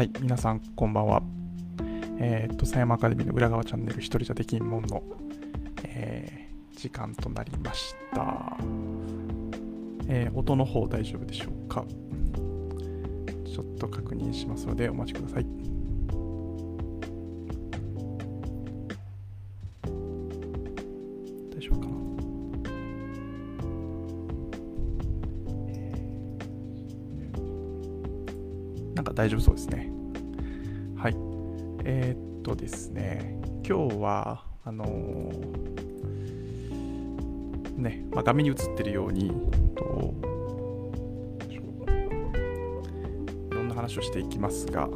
[0.00, 1.22] はい、皆さんこんばんは。
[2.18, 5.02] えー、っと、狭山アカデミーの裏側チャンネル、一人じゃできんもんの、
[5.84, 8.56] えー、時間となりました。
[10.08, 11.84] えー、音の方大丈夫でしょうか？
[13.44, 15.44] ちょっと確認しますのでお待ちください。
[21.54, 21.92] 大丈夫かな？
[28.94, 29.89] なんか大丈夫そうですね。
[34.10, 35.30] は、あのー、
[37.76, 39.30] ね、まあ、画面に映ってるように、
[39.76, 40.14] と
[43.50, 44.88] いろんな話をしていきますが、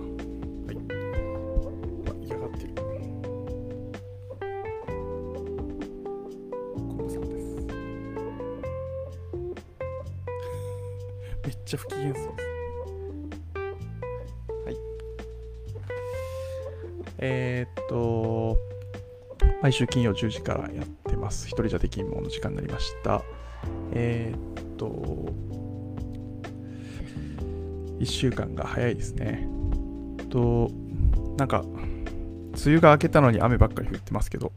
[19.74, 21.46] 週金曜10時からやってます。
[21.46, 23.22] 一人じゃできんもの時間になりました。
[23.92, 24.86] えー、っと、
[27.98, 29.48] 1週間が早いですね。
[30.30, 30.70] と、
[31.36, 34.52] なんか、梅雨が明けたのに雨ばっかり降ってますけど、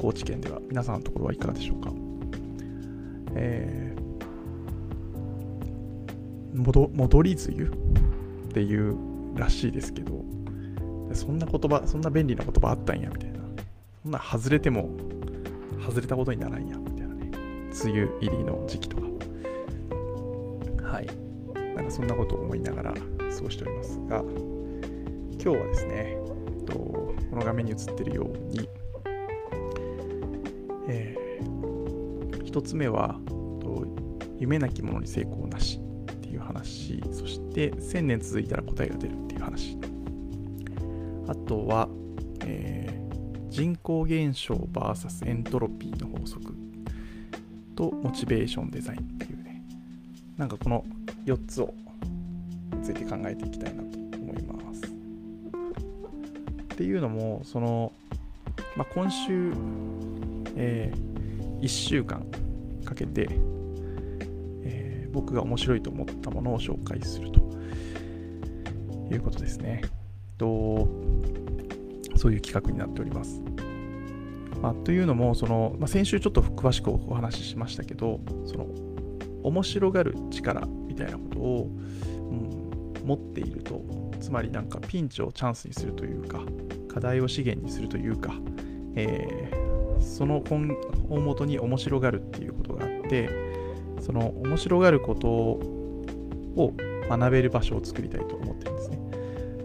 [0.00, 1.90] 高知県では皆さんのところはいかがでしょうか？
[3.34, 8.96] えー、戻戻り梅雨っていう
[9.36, 10.24] らしいですけど、
[11.12, 13.27] そんな言葉、そんな便利な言葉あったんや、みたいな。
[14.02, 14.90] そんな外れても、
[15.84, 17.30] 外れたことにならんや、みたいなね。
[17.84, 19.02] 梅雨入りの時期とか。
[20.82, 21.06] はい。
[21.74, 24.22] なんかそんなことを思いながら過ごしておりますが、
[25.40, 26.18] 今日はですね、
[26.66, 28.68] とこの画面に映ってるように、
[30.88, 33.18] えー、一つ目は、
[33.60, 33.86] と
[34.38, 35.80] 夢なき者に成功なし
[36.12, 39.78] っていう話、そして1000年続いたら答えが出るっていう話。
[41.26, 41.97] あとは、えー、
[43.58, 46.54] 人口減少 VS エントロピーの法則
[47.74, 49.64] とモチベーションデザインっていうね、
[50.36, 50.84] なんかこの
[51.26, 51.74] 4つを
[52.84, 54.82] ついて考えていきたいなと思います。
[54.84, 57.90] っていうのも、その、
[58.76, 59.52] まあ、今週、
[60.54, 62.24] えー、1週間
[62.84, 63.26] かけて、
[64.62, 67.40] えー、僕が面白いと思ったものを紹介すると
[69.12, 69.82] いうことですね。
[70.36, 70.86] と
[72.14, 73.47] そういう企画になっております。
[74.62, 78.66] まあ、というのもその、まあ、先週ちょっと詳しくお話ししましたけどその
[79.42, 81.70] 面白がる力みたいなことを、
[82.96, 83.82] うん、持っていると
[84.20, 86.40] つまりなんかピンチをチャンスにするというか
[86.88, 88.34] 課題を資源にするというか、
[88.96, 90.74] えー、その根
[91.08, 93.30] 大元に面白がるっていうことがあって
[94.00, 96.74] その面白がることを
[97.08, 98.98] 学べる場所を作りたいと思ってるんですね。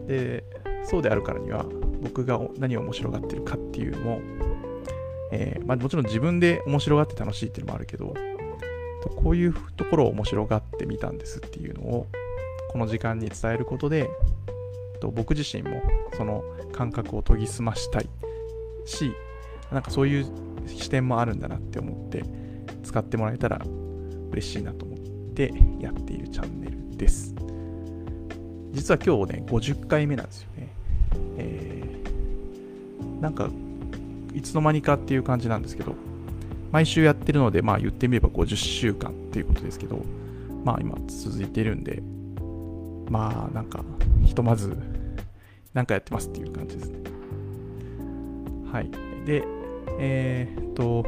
[0.07, 0.43] で
[0.83, 1.65] そうであるからには
[2.01, 4.21] 僕が何を面白がってるかっていうのも、
[5.35, 8.13] えー、まあ、もちろん自分で面白がって楽しいっていうのもあるけど
[9.15, 12.07] こういうところを面白がってみたんですっていうのを
[12.69, 14.09] この時間に伝えることで
[15.01, 15.81] と僕自身も
[16.15, 18.09] その感覚を研ぎ澄ましたい
[18.85, 19.11] し
[19.71, 20.25] なんかそういう
[20.67, 22.23] 視点もあるんだなって思って
[22.83, 23.59] 使ってもらえたら
[24.31, 24.99] 嬉しいなと思っ
[25.33, 27.33] てやっているチャンネルです。
[28.71, 30.69] 実は今日ね50回目なんですよね。
[31.37, 33.49] えー、なんか
[34.33, 35.95] いつの間にかっていう感じなんですけど
[36.71, 39.99] 毎週やってるのでまあ言ってみれば50週間っていうことですけど
[40.63, 42.01] まあ今続いてるんで
[43.09, 43.83] まあなんか
[44.25, 44.77] ひとまず
[45.73, 46.99] なんかやってますっていう感じですね。
[48.71, 48.89] はい。
[49.25, 49.43] で
[49.99, 51.05] えー、っと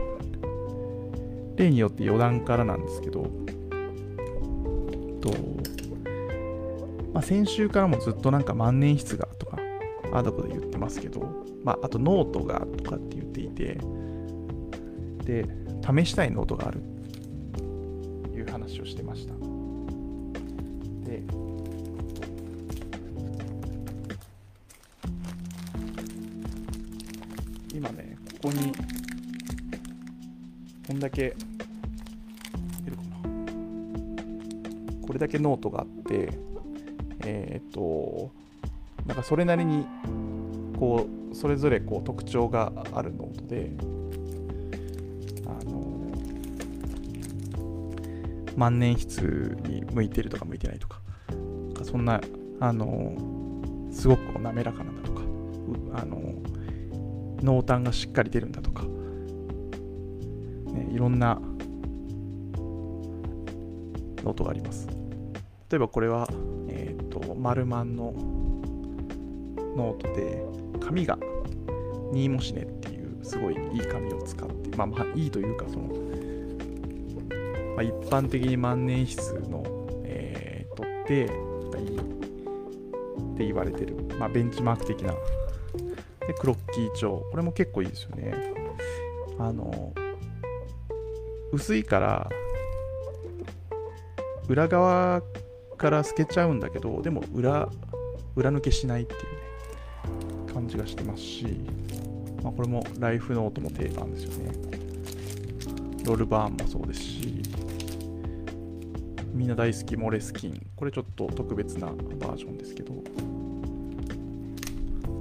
[1.55, 3.23] 例によって余談からなんですけど
[5.21, 5.31] と
[7.15, 9.54] まあ、先週からもずっとなんか万年筆がとか
[10.17, 11.29] あだこだ言ってますけど、
[11.63, 13.77] まあ、あとノートがとかって言っていて、
[15.25, 15.45] で、
[15.83, 16.81] 試したいノートがある
[17.53, 19.34] という話をしてました。
[21.03, 21.22] で、
[27.73, 28.72] 今ね、ここに、
[30.87, 31.35] こんだけ、
[35.05, 36.29] これだけノートがあって、
[37.25, 38.31] えっ、と、
[39.05, 39.85] なんかそれなりに
[40.77, 43.72] こうそれぞれこう特徴があるノートで
[45.45, 46.05] あの
[48.55, 51.01] 万年筆に向いてるとか向いてないとか
[51.83, 52.22] そんな
[52.59, 53.16] あの
[53.91, 55.22] すごく滑らかなんだとか
[56.01, 56.33] あの
[57.41, 58.89] 濃淡がしっかり出るんだとか、ね、
[60.91, 61.39] いろんな
[64.23, 64.87] ノートがあります。
[65.69, 66.28] 例えばこれは、
[66.69, 68.13] えっ、ー、とマルマンの
[69.75, 70.41] ノートで
[70.79, 71.17] 紙が
[72.11, 75.87] ニーモシネっていうすごいいい紙を使ってまあまあいいというかその、
[77.75, 79.63] まあ、一般的に万年筆の、
[80.03, 81.45] えー、取って
[81.81, 85.13] いいって言われてる、まあ、ベンチマーク的な。
[86.27, 87.23] でクロッキー帳。
[87.29, 88.33] これも結構いいですよね。
[89.37, 89.93] あの
[91.51, 92.29] 薄いから
[94.47, 95.21] 裏側
[95.78, 97.69] から透けちゃうんだけどでも裏
[98.35, 99.17] 裏抜けしないってい
[100.66, 101.46] 感じがしてますし、
[102.44, 104.52] まあ、これもライフノートも定番ですよね。
[106.03, 107.41] ロールバーンもそうですし
[109.34, 110.67] みんな大好きモレスキン。
[110.76, 112.96] これちょっと特別なバージョンですけど。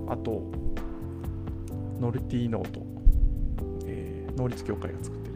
[0.08, 0.42] あと
[2.00, 2.82] ノルティノート、
[3.86, 5.34] えー、能率協会が作ってる。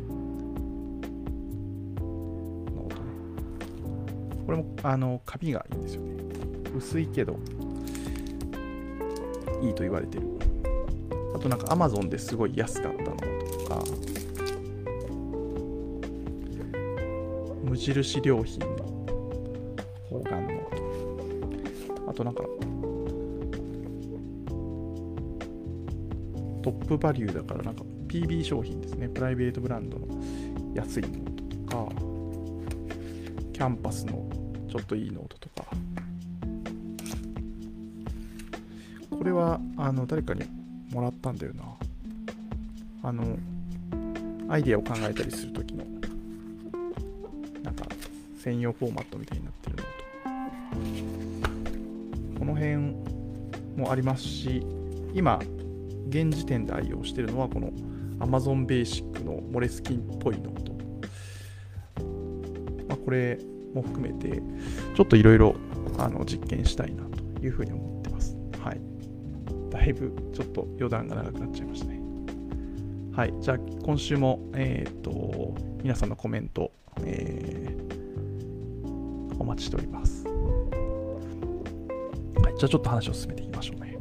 [2.75, 3.01] ノートね。
[4.47, 6.15] これもあの紙がいいんですよね。
[6.77, 7.39] 薄いけど
[9.63, 10.27] いいと言われてる。
[11.35, 13.17] あとなんか Amazon ですごい安かったのと
[13.69, 13.85] か。
[17.65, 18.67] 無印良品の
[20.09, 20.71] 方眼の。
[22.09, 22.43] あとなんか
[26.63, 29.09] トップバリューだからなんか PB 商品ですね。
[29.09, 30.07] プライベートブランドの
[30.75, 31.25] 安いノー
[31.67, 31.93] トとか
[33.53, 34.29] キャンパスの
[34.71, 35.58] ちょっといいノートとか。
[39.89, 40.45] あの誰かに
[40.93, 41.63] もらったんだよな。
[43.03, 43.39] あの
[44.51, 45.83] アイデアを考えたりするときの
[47.63, 47.87] なんか
[48.39, 49.89] 専用フォーマットみたいになってるのと。
[52.39, 52.77] この辺
[53.77, 54.63] もありますし
[55.15, 55.41] 今
[56.11, 57.71] 現時点で愛用してるのはこの
[58.19, 60.73] Amazon Basic のモレスキンっぽいノート、
[62.89, 63.39] まあ、これ
[63.73, 64.43] も含めて
[64.95, 65.57] ちょっといろいろ
[66.27, 68.37] 実験したいなというふうに思ってます。
[68.63, 68.98] はい
[69.71, 72.01] だいぶちょっと余談が長くなっちゃいましたね。
[73.13, 76.71] はい、じゃあ今週も、えっ、ー、と、皆さんのコメント、
[77.05, 80.25] えー、お待ちしております。
[80.27, 80.33] は
[82.51, 83.99] い、じゃあちょっと話を進めていきましょうね。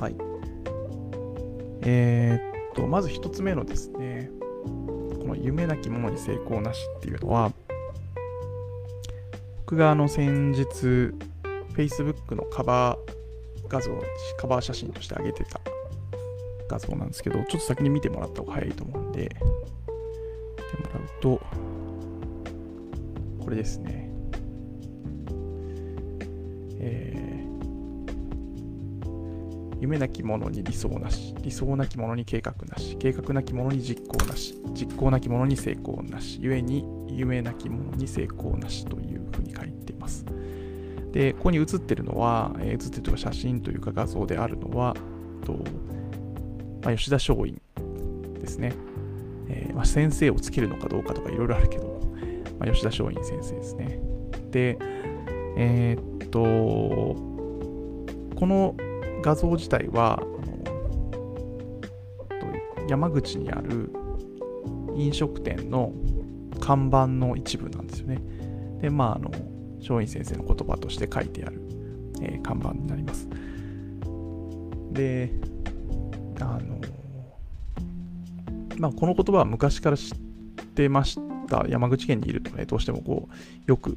[0.00, 0.14] はい。
[1.82, 4.30] えー、っと、まず一つ目のですね、
[5.18, 7.52] この夢なき者に成功なしっていうのは、
[9.68, 10.64] 僕があの先日
[11.76, 13.90] Facebook のカバー画像、
[14.38, 15.60] カバー写真として上げてた
[16.70, 21.42] 画像なんですけど、ちょっと先に見てもらった方が早いと思うんで、見てもらうと、
[23.44, 24.10] これですね。
[26.80, 39.07] えー、夢なき者に理想なし、理想なき者に計画なし、計画なき者に実行なし、実行なき者に成功なし、故に夢なき者に成功なしという
[41.18, 44.94] で、ここに写ってるのは、えー、写ってるとか写真というか画像であるのは、
[45.44, 45.54] と
[46.80, 47.54] まあ、吉田松陰
[48.38, 48.72] ですね。
[49.48, 52.00] えー、まあ、先生をつけるのかどうかとかいろいろあるけど、
[52.60, 54.00] まあ、吉田松陰先生ですね。
[54.52, 54.78] で、
[55.56, 56.40] えー、っと、
[58.36, 58.76] この
[59.20, 60.22] 画像自体は、
[62.88, 63.90] 山口にある
[64.94, 65.92] 飲食店の
[66.60, 68.22] 看板の一部なんですよね。
[68.80, 69.32] で、まあ、あの、
[69.80, 71.60] 松陰先生の言葉として書いてある、
[72.22, 73.28] えー、看板になります。
[74.92, 75.32] で、
[76.40, 76.78] あの、
[78.78, 80.18] まあ、この言葉は昔から知っ
[80.74, 81.18] てまし
[81.48, 81.66] た。
[81.68, 83.34] 山口県にいるとね、どうしてもこう、
[83.66, 83.96] よく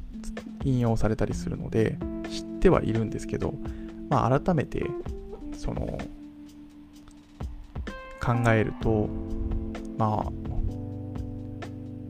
[0.64, 1.98] 引用されたりするので、
[2.30, 3.54] 知ってはいるんですけど、
[4.08, 4.84] まあ、改めて、
[5.56, 5.98] その、
[8.20, 9.08] 考えると、
[9.98, 10.32] まあ、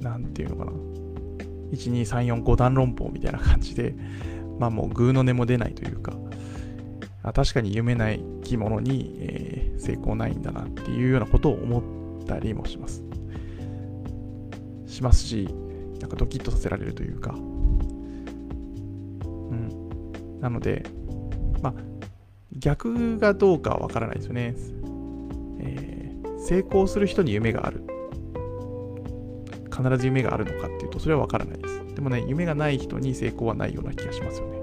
[0.02, 0.72] なんていうのかな、
[1.72, 3.94] 12345段論法みたいな感じで、
[4.58, 6.12] まあもうグーの音も出ないというか、
[7.22, 13.02] あ確かに夢ない生き物に、えー、成功ないんだなっていうようなことを思ったりもします。
[14.86, 15.48] しますし、
[16.00, 17.36] なんかドキッとさせられるというか、う
[19.54, 20.40] ん。
[20.40, 20.84] なので、
[21.62, 21.74] まあ、
[22.52, 24.54] 逆がどうかはわからないですよね。
[25.60, 27.84] えー、成功する人に夢がある
[29.82, 31.94] 必ず夢があるのかっていうと、それはわからないです。
[31.94, 34.62] でもね、夢がない人に成功はないような気がしますよね。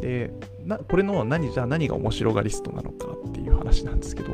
[0.00, 0.32] で、
[0.64, 4.30] なこれの何、じゃあ何が面白がリストなのかっていう話なんですけど、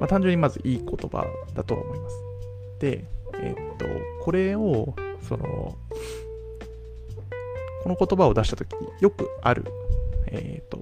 [0.00, 2.16] まあ、単純にまずいい言葉だとは思います。
[2.80, 3.04] で、
[3.34, 3.86] えー、っと、
[4.22, 5.76] これを、その、
[7.82, 9.64] この言葉を出したときによくある、
[10.28, 10.80] えー、っと、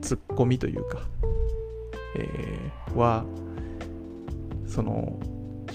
[0.00, 1.00] ツッコミというか、
[2.16, 3.24] えー、は、
[4.66, 5.18] その、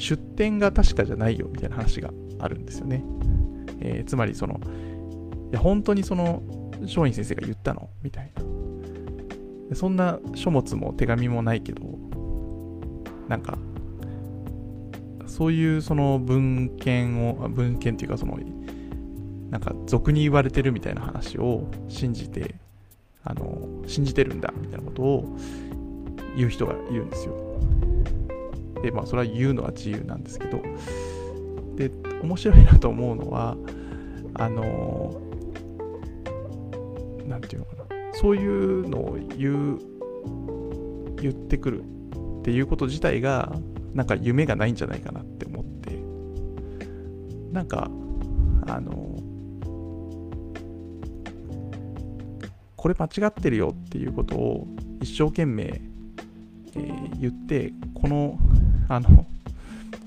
[0.03, 3.05] 出典が確かじゃないよみたいな話があるんですよね。
[3.79, 4.59] えー、つまりその、
[5.51, 6.43] いや、本当にその、
[6.81, 8.29] 松陰先生が言ったのみたい
[9.69, 9.75] な。
[9.75, 11.81] そんな書物も手紙もないけど、
[13.29, 13.57] なんか、
[15.25, 18.37] そういうその文献を、文献っていうかその、
[19.49, 22.55] なんか俗に言われてるみたいな話を信じて、
[23.23, 25.37] あの、信じてるんだみたいなことを
[26.35, 27.52] 言う人がいるんですよ。
[28.83, 30.61] で、まあそれは言うのは自由なんですけど、
[31.75, 31.89] で、
[32.21, 33.57] 面白いなと思うのは、
[34.35, 35.21] あの、
[37.25, 39.79] なんていうのかな、そういうのを言う、
[41.21, 41.83] 言ってくる
[42.39, 43.55] っていうこと自体が、
[43.93, 45.97] なんか夢がないんじゃないかなって思って、
[47.53, 47.89] なんか、
[48.67, 49.17] あの、
[52.75, 54.67] これ間違ってるよっていうことを
[55.01, 58.37] 一生懸命、えー、言って、この、
[58.87, 59.25] あの、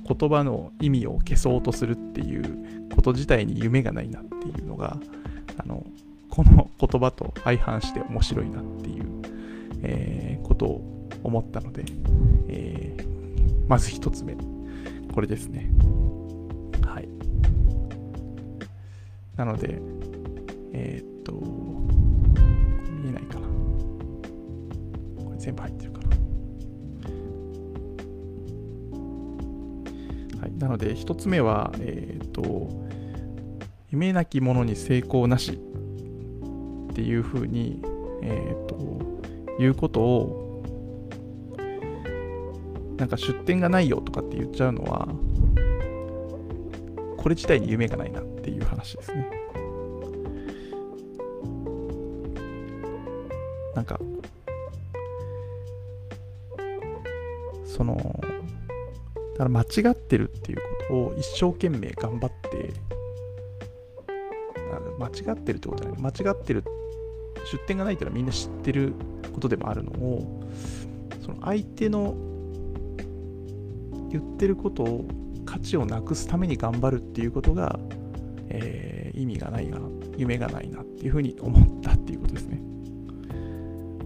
[0.06, 4.96] 言葉の意味を消そうとするっていうこと自体に夢がないなっていうのが、
[5.58, 5.84] あの、
[6.30, 9.04] この言葉と相反して面白いなっていう、
[9.82, 11.84] えー、ことを思ったので、
[12.48, 14.36] えー、まず一つ目、
[15.12, 15.70] これですね。
[16.84, 17.08] はい。
[19.36, 19.80] なので、
[20.72, 21.32] えー、っと、
[23.02, 23.46] 見えないかな。
[25.24, 26.08] これ全部入ってるかな。
[30.58, 32.68] なので、一つ目は、えー、と、
[33.90, 35.52] 夢なき者に成功なし
[36.90, 37.82] っていうふうに、
[38.22, 38.76] えー、と、
[39.58, 40.46] いうことを
[42.98, 45.06] なんか出店がないよとかって言っちゃうのは、
[47.18, 49.30] これ自体に夢がないなっていう話ですね。
[53.74, 54.00] なんか、
[57.66, 58.18] その、
[59.36, 62.72] だから間違ってるっていうことを一生懸命頑張って、
[64.98, 66.64] 間違ってるってことはね、間違ってる、
[67.52, 68.94] 出店がないってのはみんな知ってる
[69.34, 70.42] ことでもあるのを、
[71.20, 72.14] その相手の
[74.10, 75.08] 言ってることを
[75.44, 77.78] 価値をなくすために頑張るっていうことが、
[78.48, 79.78] えー、意味がないな。
[80.16, 82.58] 夢がないなっていうふうに思ったっていうことですね。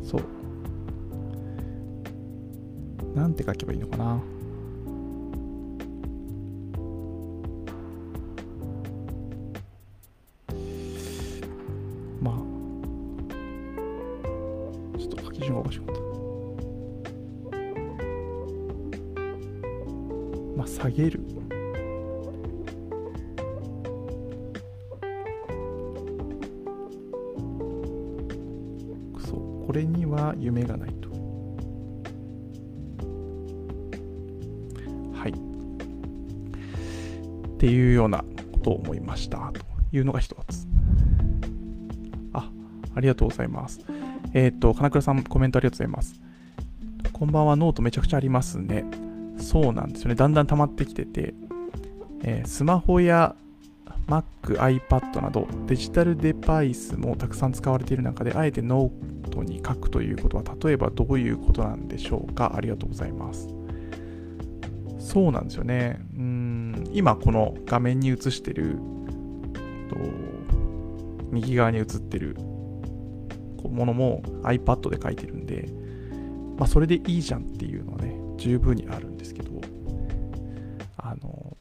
[0.02, 0.22] そう。
[3.16, 4.20] なんて書けばいいのかな。
[39.92, 40.66] いうのが一つ。
[42.32, 42.50] あ、
[42.94, 43.80] ありがとうございます。
[44.32, 46.20] えっ、ー、と、金倉さんコメントありがとうございます。
[47.12, 48.84] こんばんは、ノートめちゃくちゃありますね。
[49.38, 50.14] そうなんですよね。
[50.14, 51.34] だんだん溜まってきてて、
[52.22, 53.34] えー、スマホや
[54.06, 54.24] Mac、
[54.58, 63.48] iPad などデジタルデバイスもたくさん使われている中で、あえてノートに書くということは、例えばどういうことなんでしょうかありがとうございます。
[64.98, 66.00] そうなんですよね。
[66.16, 68.78] うん今この画面に映してる
[71.30, 75.68] 右側に映ってるものも iPad で書いてるんで、
[76.58, 79.60] まあ、それでいいじゃんっていうのはね、十分にあるんですけど
[80.96, 81.56] あの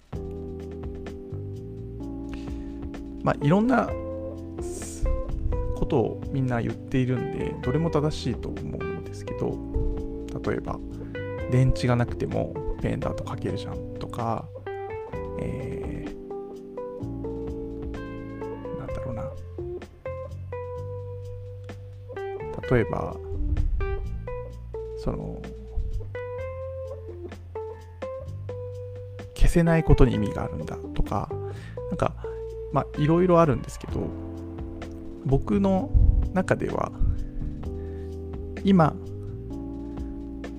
[3.23, 3.89] まあいろんな
[5.75, 9.57] ことをみんな言っているんでどれも正しいと思うんですけど
[10.45, 10.79] 例えば
[11.51, 14.47] 電池がなくてもペンダート書けるじゃんとか、
[15.41, 16.18] えー、
[22.71, 23.15] 例えば
[25.03, 25.41] その
[29.35, 31.29] 消せないことに意味があるんだとか、
[31.89, 32.13] なんか、
[32.71, 34.07] まあ、いろいろあるんですけど、
[35.25, 35.89] 僕の
[36.33, 36.91] 中では、
[38.63, 38.93] 今、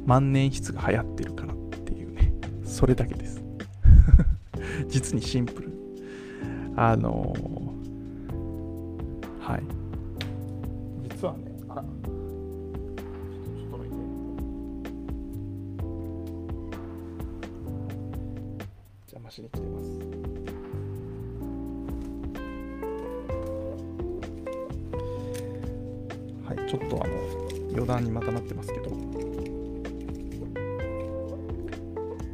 [0.06, 2.32] 万年筆が流行ってるからっていうね、
[2.64, 3.42] それだけです。
[4.88, 5.70] 実にシンプル。
[6.76, 7.34] あの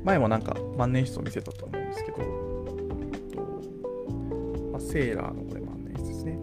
[0.07, 2.19] 前もなんか万年筆を見せたと思うんですけど、
[4.71, 6.39] まあ、セーラーのこれ万年筆ですね。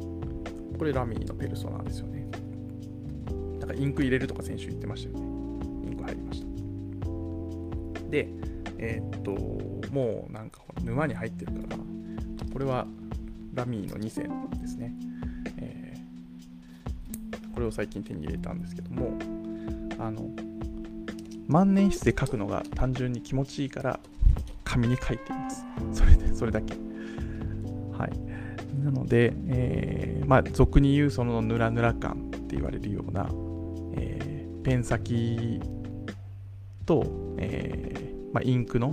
[0.78, 2.28] これラミーのペルソナですよね。
[3.62, 5.26] だかインク入れるとか先週言ってましたよね。
[5.88, 6.48] インク入りました。
[8.10, 8.28] で、
[8.80, 9.32] えー、っと、
[9.94, 11.78] もうなんか沼に入ってるから、
[12.52, 12.86] これは
[13.54, 14.30] ラミーの2線
[14.60, 14.94] ですね。
[15.60, 19.18] えー、これを最近手に入れたんですけども、
[20.00, 20.53] あの、
[21.48, 24.00] 万年筆で書くのが単純に気持ちいいから
[24.64, 25.66] 紙に書いています。
[25.94, 26.74] それで、それだけ。
[27.98, 28.84] はい。
[28.84, 33.30] なので、えー、まあ、俗に言うそのヌラヌラ感って言われるような、
[33.96, 35.62] えー、ペン先
[36.86, 37.04] と、
[37.38, 38.92] えー、まあ、インクの、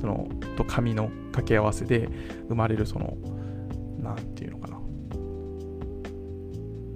[0.00, 2.08] その、と紙の掛け合わせで
[2.48, 3.16] 生まれるその、
[3.98, 4.78] なんていうのかな。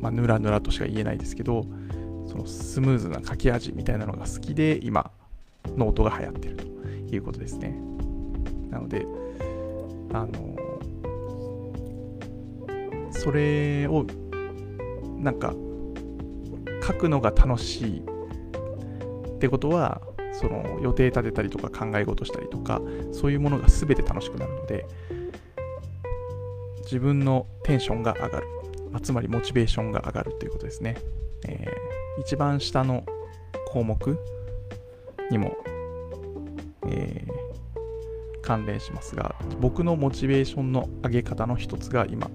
[0.00, 1.64] まあ、ヌラヌラとしか言えないですけど、
[2.36, 5.10] そのスムーズな書き味みたいなのが好きで、今、
[5.76, 6.64] ノートが流行ってると
[7.14, 7.74] いうことですね。
[8.70, 9.06] なので、
[10.12, 10.56] あの、
[13.10, 14.04] それを、
[15.18, 15.54] なんか、
[16.86, 20.02] 書くのが楽しいってことは、
[20.32, 24.86] その予定立てたりとか考え事したりとか、そういうものが全て楽しくなるので、
[26.82, 28.46] 自分のテンションが上がる。
[28.90, 30.96] まあ、つまりモチベーションが上がるということですね。
[31.48, 33.04] えー、一番下の
[33.68, 34.18] 項目
[35.30, 35.56] にも、
[36.86, 42.30] えー、関連しますが、僕のモチベーションの上げ方の一つが今、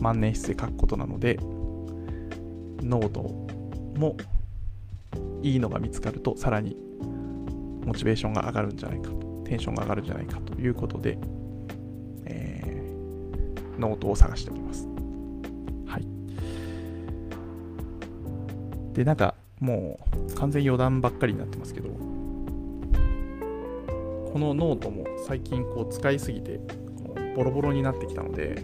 [0.00, 1.38] 万年筆で書くことなので、
[2.82, 3.22] ノート
[3.98, 4.16] も
[5.42, 6.76] いいのが見つかると、さらに
[7.84, 9.10] モチベーションが上がるんじゃないか、
[9.44, 11.18] テンションが上がるんじゃないかということで、
[12.26, 14.93] えー、ノートを探しております。
[18.94, 21.90] で、なんか、もう完全余談ばっかりになってますけど、
[24.34, 26.58] このノートも最近こう使いすぎて
[27.36, 28.56] ボロボロになってきたので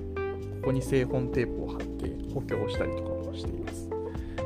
[0.63, 3.89] ここに製本テープを貼って補強したりとかもしています。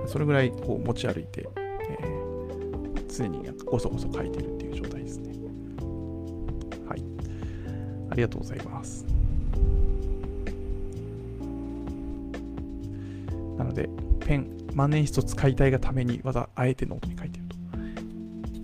[0.07, 5.33] それぐらいこう持ち歩いて、えー、常になんかごそごそ書いてるっていう状態ですね。
[6.87, 7.03] はい。
[8.11, 9.07] ありがとうございます。
[13.57, 13.89] なので
[14.21, 17.57] ペン万年筆を使いたいがためにわざあえてノートに書いてると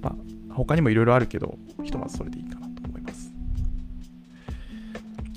[0.02, 3.32] まあ他にもいろいろあるけどひとまずそれでいいかなと思います。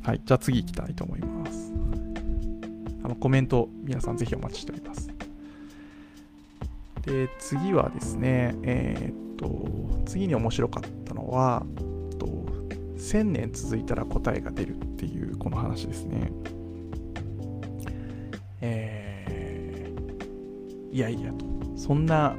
[0.04, 1.72] はい、じゃあ次行きたいと思います。
[3.04, 5.10] あのコメント、皆さんぜひお待ちしております。
[7.06, 11.66] で、次はですね、えー、っと、次に面白かったのは、
[13.04, 16.32] 1000年続いたら答えが出るっていうこの話ですね。
[20.94, 22.36] いやいやと、そんな、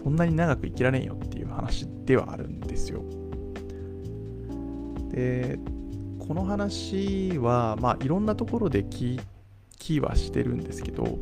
[0.00, 3.02] そんなに長く生きられんよっていう話ではあるんですよ。
[5.10, 5.58] で、
[6.20, 9.20] この話は、まあ、いろんなところで聞
[9.76, 11.18] きはしてるんですけど、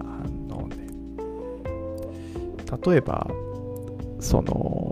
[0.00, 0.88] あのね、
[2.86, 3.28] 例えば、
[4.18, 4.90] その、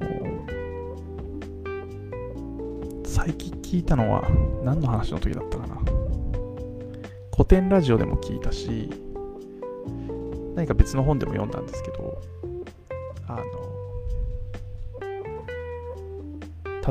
[3.07, 4.29] 最近聞いたのは、
[4.63, 5.81] 何の話の時だったかな。
[7.33, 8.91] 古典ラジオでも聞いたし、
[10.55, 12.21] 何か別の本でも読んだんですけど、
[13.27, 13.45] あの、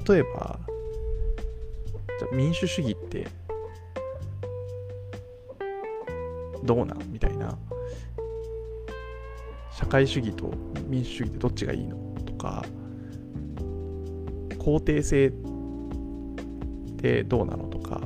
[0.05, 0.59] 例えば、
[2.19, 3.27] じゃ民主主義って
[6.63, 7.57] どうなんみたいな。
[9.71, 10.51] 社会主義と
[10.87, 11.97] 民主主義ってどっちがいいの？
[12.25, 12.63] とか、
[14.49, 15.31] 肯定性っ
[16.97, 17.65] てどうなの？
[17.65, 17.99] とか、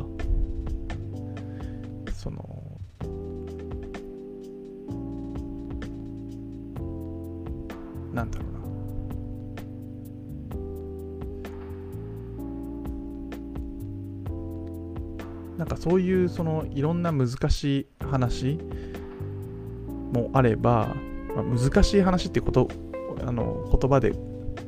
[15.87, 18.59] そういうそのいろんな難しい話
[20.11, 20.93] もあれば、
[21.33, 22.67] まあ、難しい話ってこと
[23.25, 24.11] あの言葉で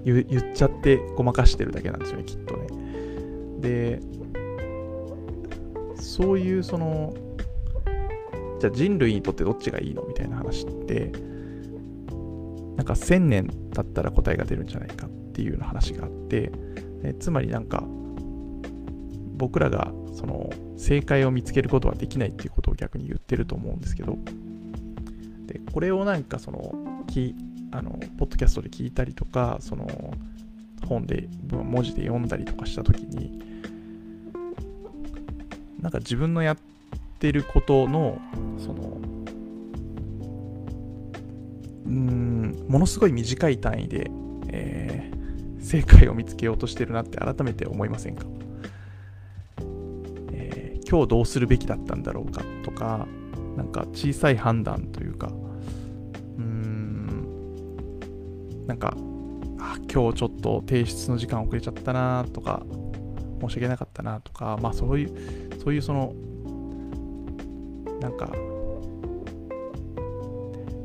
[0.05, 2.67] 言っちゃってごまかしてるだけなんですよねきっとね。
[3.60, 3.99] で
[5.95, 7.13] そういうその
[8.62, 10.03] じゃあ人類にとってどっちがいいの？
[10.03, 11.12] みたいな話って
[12.77, 16.49] なんか1000年経ったら答えが出るんじゃないかっていうような話があって
[17.03, 17.84] えつまりなんか
[19.36, 20.49] 僕らがその
[20.80, 24.18] 正解を見つけることはできないっていうことを逆に言ってると思うんですけど。
[25.46, 27.36] でこれをなんかそのき
[27.72, 30.13] あのポッドキャストで聞いたりとかその
[30.88, 33.39] 本で文字で読んだりとかした時に
[35.82, 36.58] なんか自分のやっ
[37.20, 38.22] てることの
[38.60, 39.02] その
[41.88, 44.12] うんものすごい短い単位で、
[44.50, 48.26] えー、正解を見つけようとしてるなって改めて思いませんか？
[50.89, 53.06] 今日どうするべきだったんだろうかとか
[53.56, 57.28] なんか小さい判断というかうーん
[58.65, 58.97] なんか
[59.60, 62.63] あ今日ちょっと提出の時間遅れちゃったなとか
[63.41, 66.13] 申し訳なかったなとかまあそういうそういうその
[68.02, 68.32] なんか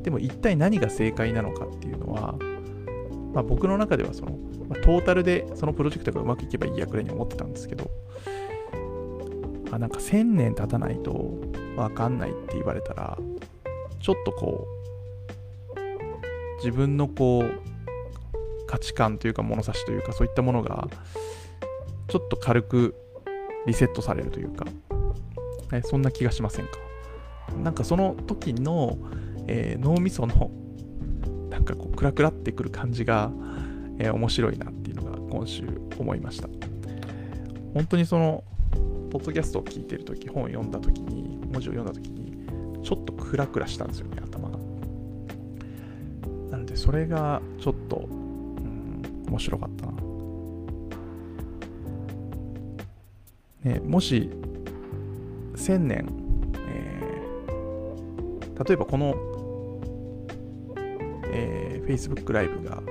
[0.03, 2.35] でも一体何が正解なのかっていうのは、
[3.33, 4.33] まあ、僕の中ではその、
[4.69, 7.91] まあ、トータルでそのプロジェクトがうまくいけばいいやくらいに思ってたんですけど
[9.75, 11.35] あなんか1000年経たないと
[11.77, 13.19] 分かんないって言われたら
[14.01, 14.69] ちょっとこ
[15.77, 20.89] う自分のこう価値観というか物差しというかそういったものが
[22.07, 22.95] ちょっと軽く
[23.67, 24.67] リセットされるというか、
[25.73, 26.73] えそんな気がしませんか？
[27.63, 28.99] なんかその時の、
[29.47, 30.51] えー、脳みその
[31.49, 33.33] なんかこうクラクラってくる感じが、
[33.99, 35.67] えー、面白いなっていうのが今週
[35.99, 36.49] 思いました。
[37.73, 38.45] 本当にその
[39.11, 42.35] ポッドキャストを聞いてる時本を読んだ時に文字を読んだ時に
[42.83, 44.59] ちょっとクラクラしたんですよね頭が。
[46.51, 49.93] なのでそれがちょっと、うん、面白かったな。
[53.65, 54.31] ね、もし
[55.55, 56.07] 1000年、
[56.69, 59.15] えー、例えばこの、
[61.33, 62.83] えー、Facebook ライブが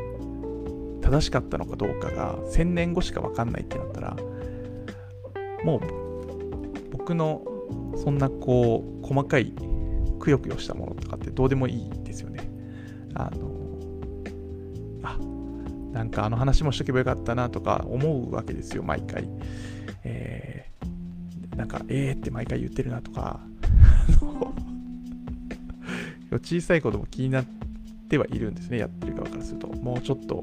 [1.02, 4.18] 正しかったのかどうかが1000年後しか分かんないってなったら
[5.64, 5.82] もう
[6.92, 7.42] 僕の
[7.96, 9.54] そんなこう細かい
[10.20, 12.50] くよくよしたものとかってどうでもいいですよね。
[13.14, 13.52] あの
[15.04, 15.18] あ
[15.94, 19.28] なんかあの話もしとけばよかったなとか思うわけですよ毎回。
[20.04, 23.40] えー、なんか、えーって毎回言ってるなとか、
[26.42, 27.46] 小さいことも気になっ
[28.10, 29.68] てはいるんですね、やってる側からすると。
[29.68, 30.42] もうちょっと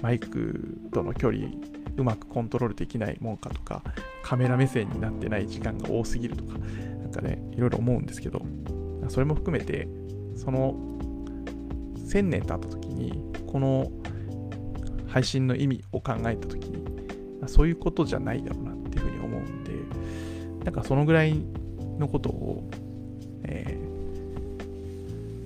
[0.00, 1.48] マイクとの距離
[1.96, 3.82] うまくコントロールできないもんかとか、
[4.22, 8.42] カメラ目線になってない時間が多すぎるとか、なんかね、いろいろ思うんですけど、
[9.08, 9.88] それも含めて、
[10.36, 10.74] その
[12.12, 13.90] 1000年経った時に、この
[15.08, 16.82] 配信の意味を考えた時に、
[17.46, 19.72] そういうことじゃないだろうなっていうふうに思うんで、
[20.64, 21.34] なんかそのぐらい
[21.98, 22.70] のことを、
[23.44, 23.78] え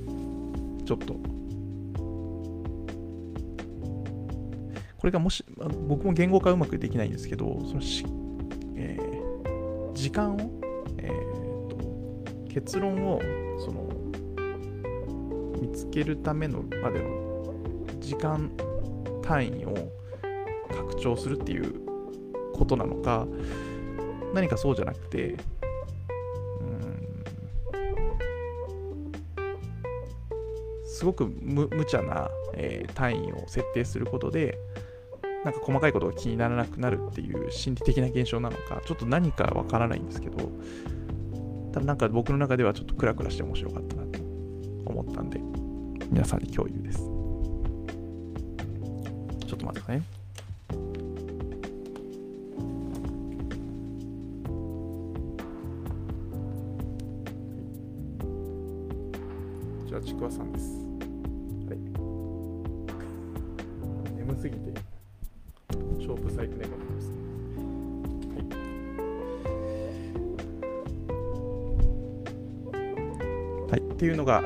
[0.06, 1.16] ー、ちょっと、
[5.06, 5.44] これがもし、
[5.86, 8.04] 僕も言語化うまくできないんですけど、そのし、
[8.74, 10.38] えー、時間を、
[10.98, 13.20] えーと、結論を
[13.64, 13.88] その
[15.60, 17.44] 見つけるためのまでの
[18.00, 18.50] 時間
[19.22, 19.74] 単位を
[20.74, 21.72] 拡張するっていう
[22.52, 23.28] ことなのか
[24.34, 25.36] 何かそうじゃなくて
[30.84, 34.58] すごく無茶な、えー、単位を設定することで
[35.46, 40.50] なんか細かいことが気にならなくなるっていう心理的な現象なのかちょっと何かわからないんですけど
[41.72, 44.18] ただなんか僕の中ではちょっとクラクラして面白かったなと
[44.86, 45.38] 思ったんで
[46.10, 46.98] 皆さんに共有です。
[46.98, 50.15] ちょっと待ってくださいね。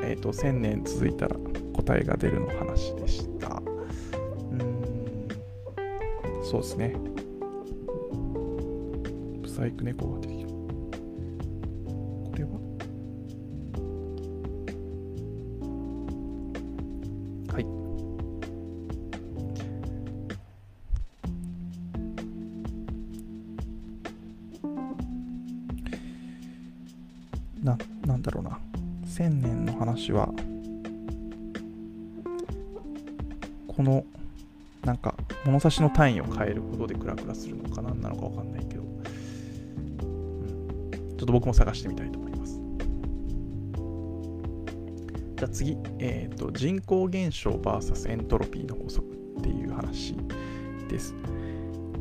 [0.03, 1.37] えっ、ー、と、1000年続いたら
[1.75, 3.63] 答えが出るの話でした。
[4.51, 5.29] うん、
[6.43, 6.95] そうですね。
[9.43, 10.51] ブサイク猫が出てきた。
[27.63, 28.70] な、なんだろうな。
[29.21, 30.31] 1000年の話は、
[33.69, 34.03] この、
[34.83, 38.91] なんか、物差しの単位を変えることでクラクラするのか何なのかわかんないけど、うん、
[41.19, 42.63] ちょっと僕も探してみたいと思います。
[45.37, 49.07] じゃあ次、えっ、ー、と、人口減少 VS エントロピーの法則
[49.39, 50.17] っていう話
[50.89, 51.15] です。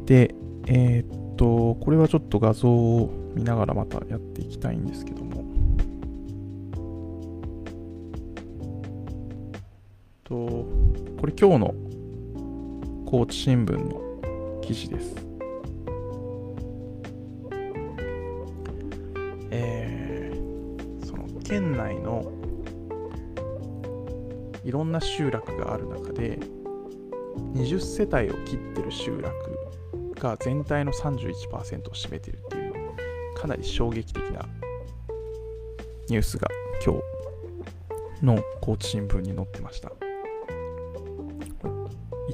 [0.05, 0.34] で、
[0.67, 5.38] えっ、ー、と、これはちょっと画像を見ながらまたやっていきたいんですけども、
[11.41, 11.73] 今日の
[13.06, 15.15] 高知新聞の記事です。
[19.49, 22.30] えー、その県内の
[24.65, 26.38] いろんな集落がある中で
[27.54, 29.32] 20世帯を切ってる集落
[30.19, 32.73] が全体の31%を占めてるっていう
[33.38, 34.45] かなり衝撃的な
[36.10, 36.49] ニュースが
[36.86, 36.95] 今
[38.19, 39.89] 日の高知新聞に載ってました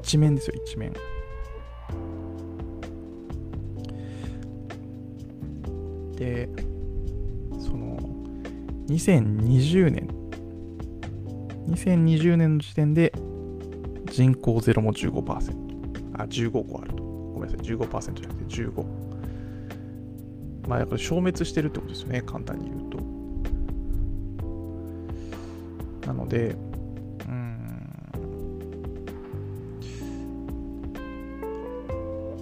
[0.05, 0.93] 一面ですよ一面。
[6.15, 6.47] で
[7.57, 7.97] その
[8.87, 10.07] 2020年。
[11.67, 13.11] 2020年の時点で
[14.11, 17.03] 人口ゼロも15%あ15個あると。
[17.03, 17.65] ごめんなさい。
[17.65, 18.85] 15%じゃなくて15
[20.67, 22.99] まあだから消滅してるってことですよね簡単に言うと。
[26.07, 26.55] なので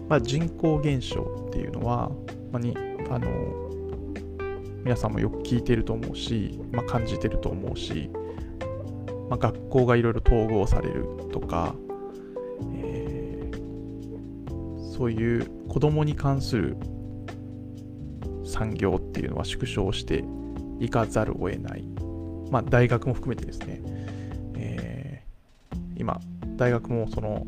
[0.09, 2.09] まあ人口減少っていうのは、
[2.51, 2.75] まあ、に
[3.09, 3.27] あの
[4.83, 8.09] 皆さんもよく聞いてると思うし、まあ、感じてると思うし、
[9.29, 11.73] まあ、学校がいろいろ統合されるとか、
[12.75, 16.75] えー、そういう子供に関する
[18.45, 20.25] 産業っていうのは縮小して
[20.79, 21.83] いかざるを得ない、
[22.51, 23.81] まあ、大学も含めてですね、
[24.57, 26.19] えー、今
[26.57, 27.47] 大学もその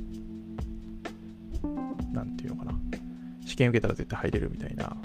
[3.55, 4.97] 試験受けたら絶対入れるみたいな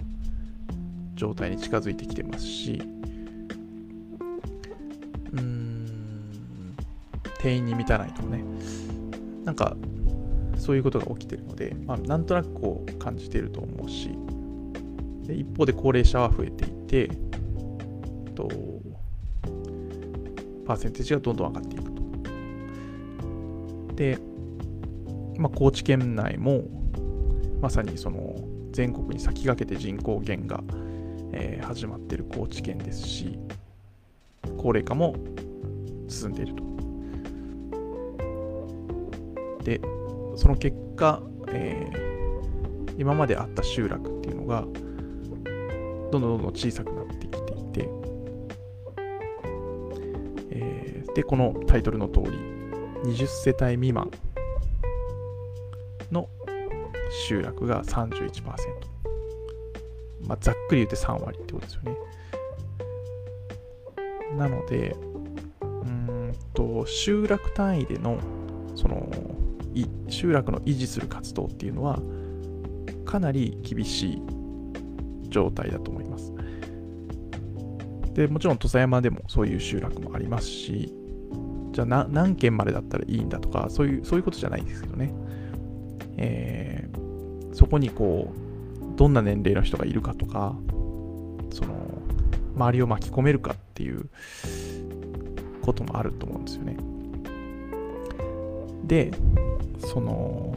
[1.15, 2.83] 状態に近づいてきてますし
[5.33, 6.75] うーん
[7.39, 8.43] 定員に満たないとかね。
[9.45, 9.77] なんか
[10.57, 14.11] そういうことが起きてるので、まあ、なんとなくこう感じていると思うし
[15.27, 17.09] で一方で高齢者は増えていて
[18.35, 18.49] と
[20.67, 21.91] パーセンテージがどんどん上がっていくと。
[23.95, 24.19] で、
[25.39, 26.65] まあ、高知県内も
[27.61, 28.37] まさにその
[28.73, 30.63] 全国に先駆けて人口減が
[31.33, 33.39] えー、始まっている高知県ですし
[34.57, 35.15] 高齢化も
[36.09, 36.65] 進んでいると。
[39.65, 39.81] で
[40.37, 44.71] その結果、えー、今まであった集落っていうのがど
[46.09, 47.89] んどんどんどん小さくなってきていて、
[50.51, 52.31] えー、でこのタイトルの通り
[53.05, 54.11] 20世帯未満
[57.11, 58.43] 集落が31%。
[60.27, 61.97] まあ、ざっくり言って3割ってことですよね。
[64.37, 64.97] なので、
[65.61, 68.19] うんと、集落単位での、
[68.77, 69.11] その、
[70.09, 72.01] 集落の維持する活動っていうのは、
[73.05, 74.23] かなり厳しい
[75.29, 76.33] 状態だと思います。
[78.15, 80.93] で、もちろん土佐山でもそういう集落もありますし、
[81.73, 85.13] じゃあ何件までだったらいいんだとか、そういう、そういうことじゃないですけどね。
[86.17, 86.80] えー、
[87.53, 90.55] そこにこう、どんな年齢の人がいるかとか、
[91.53, 91.75] その、
[92.55, 94.07] 周りを巻き込めるかっていう
[95.63, 96.77] こともあると思うんですよね。
[98.85, 99.11] で、
[99.79, 100.55] その、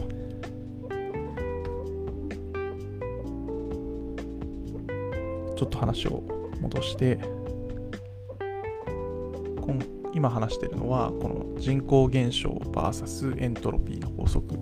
[5.56, 6.24] ちょっと話を
[6.62, 7.20] 戻して、
[10.14, 14.56] 今話してるのは、この人口減少 VS エントロピーの法則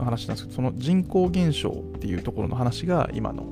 [0.00, 3.46] の話なんですけど、その人口減少っていうところの話が今の、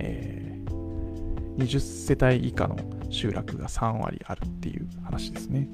[0.00, 2.76] えー、20世帯以下の
[3.10, 5.68] 集落が3割あるっていう話ですね。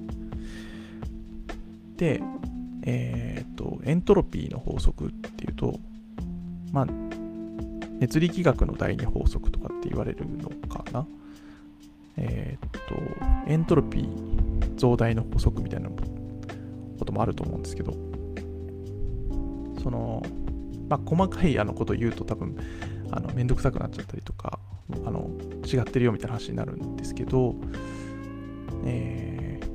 [1.97, 2.21] で、
[2.83, 5.79] えー、っと、エントロピーの法則っていうと、
[6.73, 6.87] まあ、
[8.01, 11.07] 熱力学の第二法則とかって言われるのかな。
[12.17, 15.89] えー、っと、エントロピー増大の法則みたいな
[16.99, 18.14] こともあると思うんですけど、
[19.85, 20.23] その、
[20.89, 22.57] まあ、細かいあのことを言うと多分、
[23.11, 24.59] あの、めんどくさくなっちゃったりとか、
[25.05, 25.31] あの、
[25.63, 27.55] 違ってるよみたいな話になるんですけど、
[28.87, 29.67] えー、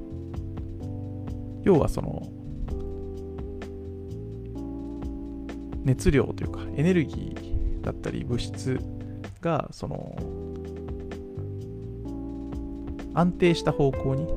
[1.64, 2.28] 要はその、
[5.84, 8.80] 熱量というか、エネルギーだったり物質
[9.42, 10.16] が、その、
[13.14, 14.28] 安定した方向に、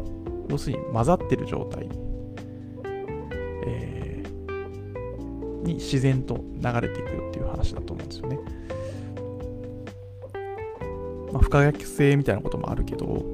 [0.50, 1.88] 要するに混ざってる状態
[5.62, 8.38] に自然と流れていくよっていう話だと思うんですよね。
[11.32, 13.24] まあ、不可逆性みたいなこともあるけど、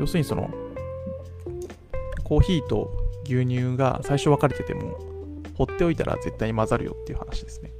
[0.00, 0.50] 要するにその、
[2.24, 2.90] コーヒーと
[3.24, 4.98] 牛乳が最初分かれてても、
[5.54, 7.72] 放っておいたら絶対に混ざるよっていう話ですね。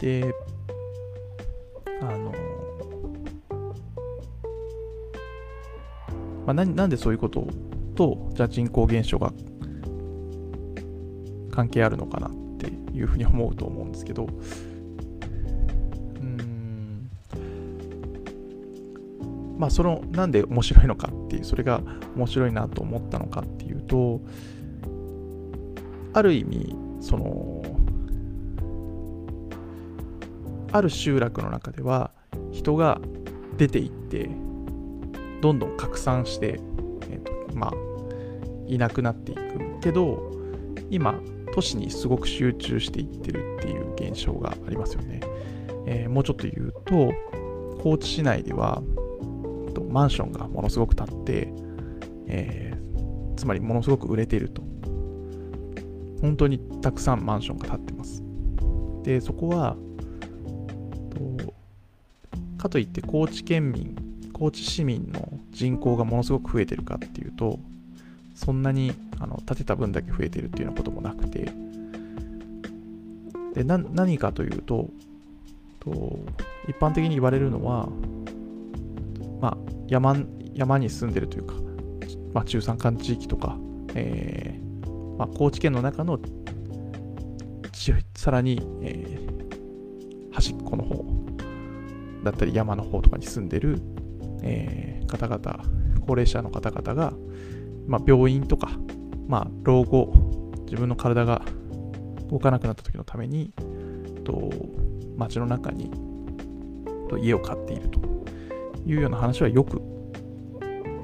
[0.00, 0.34] で、
[2.00, 2.32] あの、
[6.46, 7.46] まあ、ななんでそういうこと
[7.94, 9.32] と、じゃあ人口減少が
[11.54, 14.26] 関係あるのかなっていうふうに思うと思うんですけど、
[16.16, 17.08] うん、
[19.56, 21.80] まあそのなんで面白いのかっていう、それが
[22.16, 24.20] 面白いなと思ったのかっていうと、
[26.12, 27.62] ある意味、その、
[30.72, 32.10] ある集落の中では、
[32.50, 33.00] 人が
[33.56, 34.28] 出ていって
[35.40, 36.58] どんどん拡散して、
[37.10, 37.72] えーとまあ、
[38.66, 40.32] いなくなっていくけど
[40.90, 41.14] 今
[41.54, 45.20] 都市にすごく集中していってるっていう現象がありますよね、
[45.86, 47.12] えー、もうちょっと言うと
[47.80, 48.82] 高知市内では
[49.88, 51.48] マンションがものすごく建って、
[52.26, 54.62] えー、つまりものすごく売れていると。
[56.20, 58.22] 本当にたくさんマンションが建ってます。
[59.04, 59.76] でそこは
[61.10, 61.52] と
[62.56, 63.94] かといって高知県民
[64.32, 67.60] 高知市民の人口がものすごく増えてるかっていうと
[68.34, 68.92] そんなに
[69.24, 71.50] あの建てた分だけ増えてるっていうようなこともなくて。
[73.54, 74.90] で何かというと
[75.78, 76.18] と
[76.68, 77.88] 一般的に言われるのは、
[79.40, 79.56] まあ、
[79.86, 80.16] 山
[80.54, 81.54] 山に住んでるというか、
[82.32, 83.56] まあ、中山間地域とか、
[83.94, 86.18] えーまあ、高知県の中の
[88.16, 91.04] さらに、えー、端っこの方
[92.24, 93.80] だったり山の方とかに住んでる、
[94.42, 95.64] えー、方々
[96.04, 97.12] 高齢者の方々が
[97.86, 98.70] まあ、病院とか、
[99.26, 100.12] まあ、老後、
[100.64, 101.42] 自分の体が
[102.30, 103.52] 動かなくなった時のために、
[104.24, 104.50] と
[105.16, 105.90] 街の中に
[107.08, 108.00] と家を買っていると
[108.86, 109.80] いうような話はよく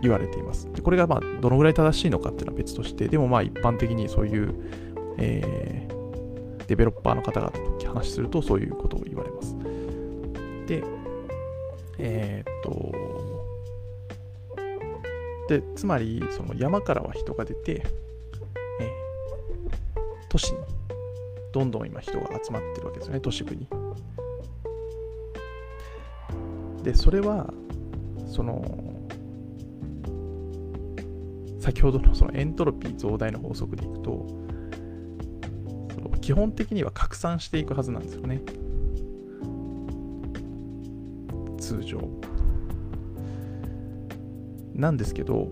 [0.02, 0.72] 言われています。
[0.72, 4.54] でこれがまあどのぐらい正しいのかっていうのは別として、でもまあ一般的にそういう、
[5.18, 9.56] えー、デベロッパーの方々と話するとそういうことを言われます。
[10.66, 10.82] で、
[11.98, 12.92] えー、っと、
[15.48, 17.84] でつまりその山からは人が出て、
[20.30, 20.58] 都市に
[21.52, 23.66] どんどん今人が集まってるわけですよね都市部に。
[26.82, 27.52] でそれは
[28.26, 28.64] その
[31.58, 34.26] 先ほどのそのエントロピー増大の法則でいくと
[35.94, 38.40] その基本的には拡散していくはずなんですよね
[41.58, 42.00] 通常。
[44.74, 45.48] なんですけど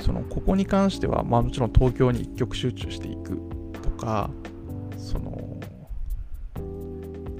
[0.00, 3.11] そのここに関しては、まあ、もちろん東京に一極集中してい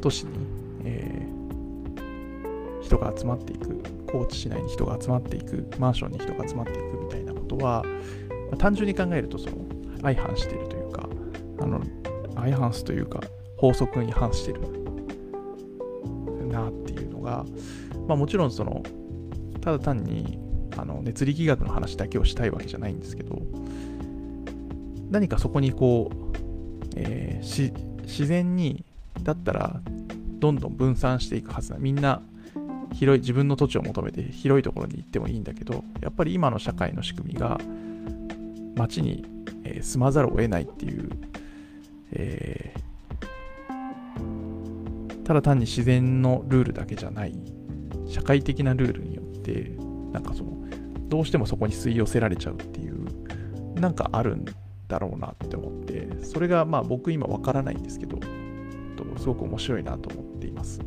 [0.03, 0.33] 都市に、
[0.85, 9.57] えー、人が集まっていく高知市内に人が集まっていくマンションに人が集まっていくみたいなことは、まあ、単純に考えるとその
[10.03, 11.09] 相反しているというか
[11.61, 11.81] あの
[12.35, 13.21] 相反すというか
[13.57, 14.61] 法則に反してる
[16.49, 17.47] なっていうのが、
[18.09, 18.83] まあ、もちろんその
[19.61, 20.39] ただ単に
[20.77, 23.41] あの熱力学の話だけをしたいわけじゃないんですけど
[25.11, 26.17] 何かそこにこう、
[26.97, 28.85] えー、自然に
[29.23, 29.81] だったら
[30.39, 32.23] どんどん分散していくはずだみんな
[32.93, 37.59] 広い自分の土地を求めて広いところに行ってもいいんだけどやっぱり今の社会の仕組みが
[38.77, 39.25] 街に、
[39.65, 41.11] えー、住まざるを得ないっていう、
[42.13, 47.35] えー、ただ単に自然のルールだけじゃない
[48.09, 49.73] 社会的なルールによって
[50.13, 50.53] なんかその
[51.09, 53.07] どうしてもそこに吸い寄せられちゃうっていう
[53.81, 54.45] なんかあるん
[54.89, 58.19] だろうなって思ってそれがまあ僕今わからないんですけど
[59.23, 60.81] すごく面白いなと思っています。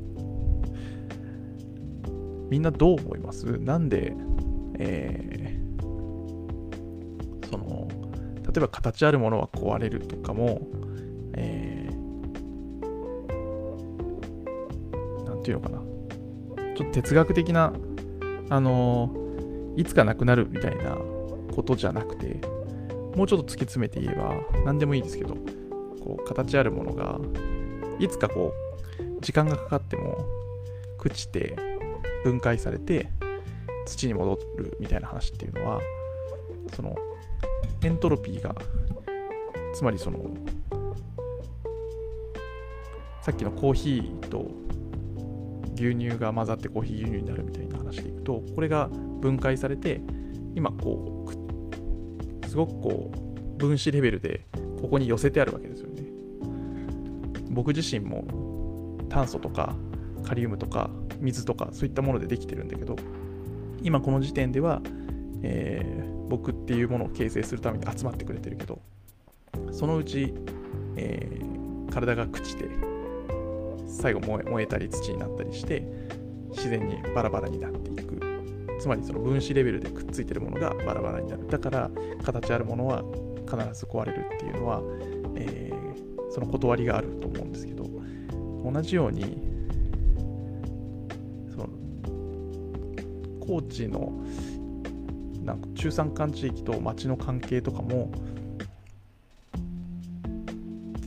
[2.50, 3.46] みんなどう思います？
[3.60, 4.14] なんで、
[4.78, 7.88] えー、その
[8.44, 10.68] 例えば形あるものは壊れるとかも、
[11.34, 11.96] えー、
[15.24, 15.80] なんていうのかな。
[16.76, 17.72] ちょっと哲学的な
[18.50, 19.16] あの
[19.78, 20.98] いつかなくなるみたいな
[21.56, 22.42] ことじゃなくて、
[23.16, 25.36] もうちょっと突き詰めて言えば、何でもいいですけど、
[26.04, 27.18] こう、形あるものが、
[28.00, 28.54] いつかこ
[29.00, 30.26] う、時間がかかっても、
[31.00, 31.56] 朽ちて、
[32.24, 33.10] 分解されて、
[33.86, 35.80] 土に戻るみたいな話っていうのは、
[36.76, 36.96] その、
[37.84, 38.56] エントロピーが、
[39.74, 40.20] つまりその、
[43.22, 44.52] さっきのコーヒーと
[45.76, 48.88] 牛乳が混ざってコーヒー牛乳になるみたいな話でいくとこれが
[49.20, 50.02] 分解されて
[50.54, 51.26] 今こ
[52.44, 54.46] うすごくこう分子レベルで
[54.82, 55.85] ここに寄せてあるわけですよ。
[57.56, 59.76] 僕自身も炭素とか
[60.24, 60.90] カリウムとか
[61.20, 62.96] 水とかそういったものでできてるんだけど
[63.82, 64.82] 今この時点では、
[65.42, 68.80] えー、僕っていうものを形成するために集まってくれてるけど
[69.72, 70.34] そのうち、
[70.98, 72.70] えー、体が朽ちて
[73.88, 75.88] 最後燃え燃えたり土になったりして
[76.50, 78.20] 自然にバラバラになっていく。
[78.80, 81.48] つまりその分子レベルでくっついてるものがバラバラになる。
[81.48, 81.90] だから
[82.24, 83.04] 形あるものは
[83.50, 84.82] 必ず壊れるっていうのは、
[85.36, 87.86] えー、その断りがあると思うんですけど
[88.70, 89.38] 同じように
[91.50, 91.70] その
[93.40, 94.12] 高知の
[95.46, 98.12] なんか中山間地域と町の関係とかも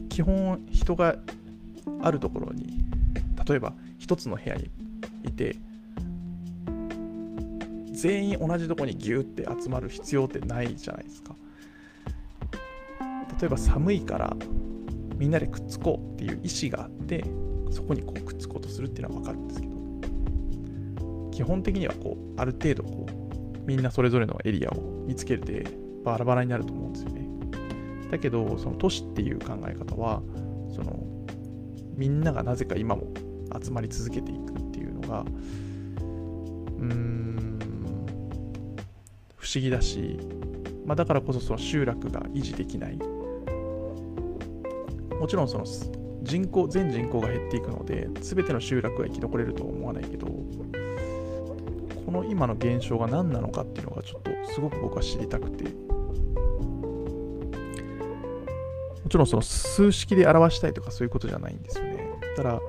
[0.09, 1.15] 基本人が
[2.01, 2.83] あるところに
[3.47, 4.71] 例えば一つの部屋に
[5.25, 5.57] いて
[7.93, 11.35] 全員同じとこにギュって集まる必要ってないじゃないですか。
[13.39, 14.35] 例えば寒いから
[15.19, 17.25] みんなでくっつこうっていう意思があって
[17.71, 19.79] そこにこうくっつこうとするっていうのは分かるんですけど
[21.33, 25.67] 基本的にはこうある程度こうみんなそれぞれのエリアを見つけて
[26.05, 27.29] バラバラになると思うんですよね。
[28.11, 30.23] だけどその都市っていう考え方は
[30.75, 30.99] その
[31.95, 33.13] みんながなぜか今も
[33.63, 35.25] 集まり続けていくっていうのが
[36.79, 37.59] うん
[39.37, 40.19] 不思議だし、
[40.87, 42.99] まあ、だからこそその集落が維持できない。
[45.19, 45.65] もちろんその
[46.23, 55.65] 人口全人口が減っていくので全ての集落が生き残れるとは思わないけどこの今の現象が何なのかっていうのがちょっとすごく僕は知りたくて。
[59.09, 62.11] もちろんその数式で表したいとかそういうことじゃないんですよね。
[62.37, 62.61] ただ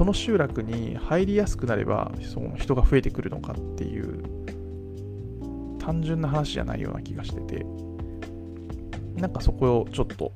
[0.00, 4.22] その集落に入りやすくなればその人が増えてくるのかっていう
[5.78, 7.66] 単純な話じゃないような気がしてて
[9.14, 10.32] なんかそこをちょっと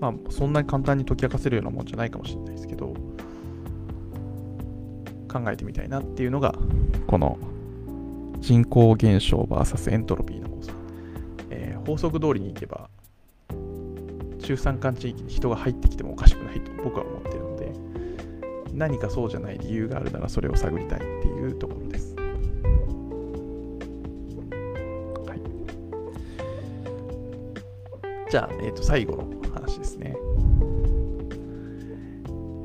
[0.00, 2.86] まあそんなに簡単に解き明かせるようなもんじゃないかもしれないですけど
[5.32, 6.52] 考えてみたいなっていうのが
[7.06, 7.38] この
[8.40, 10.78] 人口減少 VS エントロピーの法則、
[11.50, 12.90] えー、法則通りにいけば
[14.40, 17.15] 中山間地域に人が入ってきてもおかしくないと僕は思
[18.76, 22.14] 何かそうじゃない理由があるならそれを探りたいっていうところです。
[25.26, 25.34] は
[28.26, 30.14] い、じゃあ、えー、と最後の話ですね。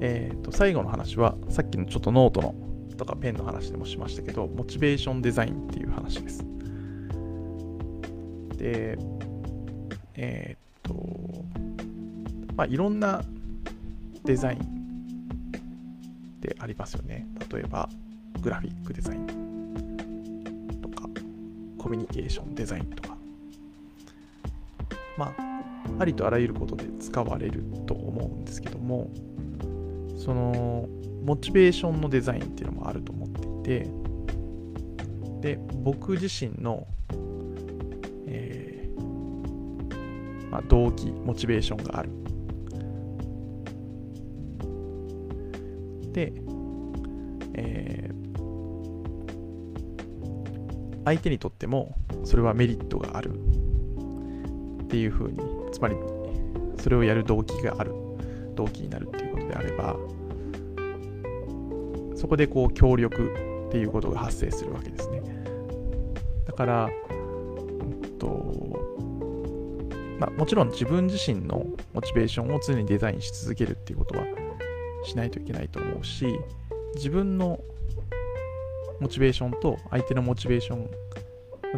[0.01, 2.55] えー、と最後の話はさっきのちょっとノートの
[2.97, 6.43] とかペンの話でもしましたけどモチベーションデザインっていう話です。
[8.57, 8.97] で、
[10.15, 10.93] えっ、と、
[12.55, 13.23] まあ、いろんな
[14.25, 14.80] デザイン
[16.53, 17.27] でありますよね。
[17.51, 17.89] 例えば、
[18.41, 21.07] グラフィックデザインとか、
[21.77, 23.17] コミュニケーションデザインとか、
[25.17, 29.09] まあ、ありとあらゆることで使われると思うんですけども、
[30.17, 30.87] その、
[31.23, 33.29] モチベーションのデザインっていうのもあると思っ
[33.63, 36.85] ていて、で、僕自身の、
[38.27, 42.09] えーまあ、動機、モチベーションがある
[47.53, 48.21] えー、
[51.05, 53.33] 相手にとってもそれはメリットがある
[54.83, 55.39] っていうふうに
[55.71, 55.95] つまり
[56.77, 57.93] それをやる動機がある
[58.55, 59.95] 動機になるっていうことであれば
[62.15, 63.33] そこでこう協力
[63.67, 65.21] っていうことが発生するわけですね。
[66.45, 68.61] だから、うんと
[70.19, 74.25] まあ、もちろん自分自身のモチベーションを常にデザインし続けるっていうことは
[75.03, 76.39] しないといけないと思うし
[76.95, 77.59] 自分の
[78.99, 80.89] モチベーションと相手のモチベーション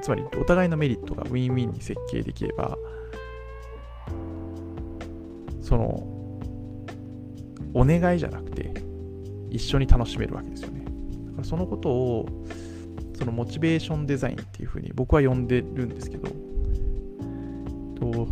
[0.01, 2.77] つまりお互いのメリットがウィンウィンに設計できれば
[5.61, 5.85] その
[7.73, 8.73] お願いじゃなくて
[9.49, 10.83] 一緒に楽しめるわけですよね。
[10.83, 12.25] だからそのことを
[13.17, 16.29] そのモチベーションデザインっていうふうに僕は呼んでるんですけど
[17.95, 18.27] と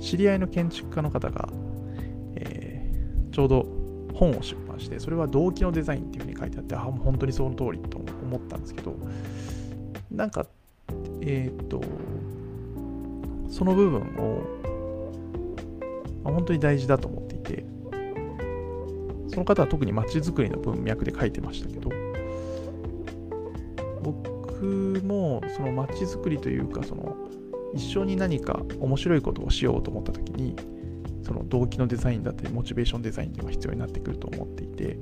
[0.00, 1.48] 知り合いの建築家の方が
[3.32, 3.66] ちょうど
[4.12, 8.96] 本を出版して、それは動機のデザインっていうふうに書いてあって、あ、本当にその通りと思ったんですけど、
[10.10, 10.46] なんか、
[11.20, 11.80] えっ、と、
[13.48, 14.42] その部分を、
[16.24, 17.64] ま、本当に大事だと思っていて、
[19.28, 21.90] その方は特に街づくりの文脈で書いてましたけど、
[24.02, 27.16] 僕もその街づくりというか、その
[27.74, 30.56] 一緒に何か面白いことをしようと思った時に、
[31.30, 34.98] その動機のデザインだったりモチベーションデザインっていうのが必要になってくると思っていて。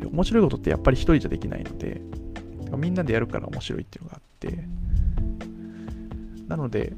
[0.00, 2.00] で面白いことってやっぱり一人じゃできないので
[2.76, 4.64] みんなでやるから面白いっていうのがあって。
[6.46, 6.94] なので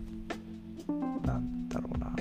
[1.24, 2.14] なんだろうな。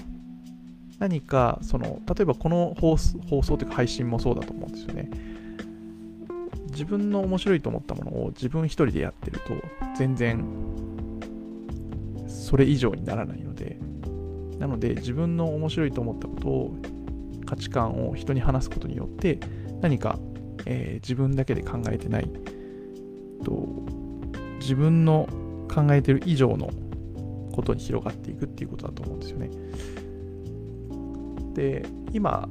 [0.98, 5.12] 何かその例えばこの放送というか配信もそうだと思うんですよね。
[6.72, 9.54] 自分の面白いと思ったものを自分一人でやってると
[9.96, 10.44] 全然
[12.28, 13.78] それ以上にならないので。
[14.60, 16.76] なので自分の面白いと思ったことを
[17.46, 19.40] 価値観を人に話すことによって
[19.82, 20.20] 何か、
[20.66, 22.30] えー、自分だけで考えてない
[23.44, 23.68] と
[24.60, 25.28] 自分の
[25.74, 26.70] 考えてる以上の
[27.54, 29.50] ことに広がっていくっていうことだと思うんですよね。
[31.54, 32.48] で今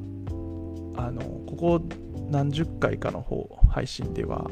[0.97, 1.83] あのここ
[2.31, 4.51] 何十回かの方配信では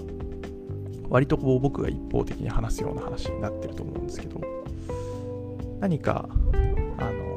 [1.09, 4.41] 割とこう僕が一方的に話すような話になってると思うんですけど
[5.81, 6.29] 何か、
[6.99, 7.36] あの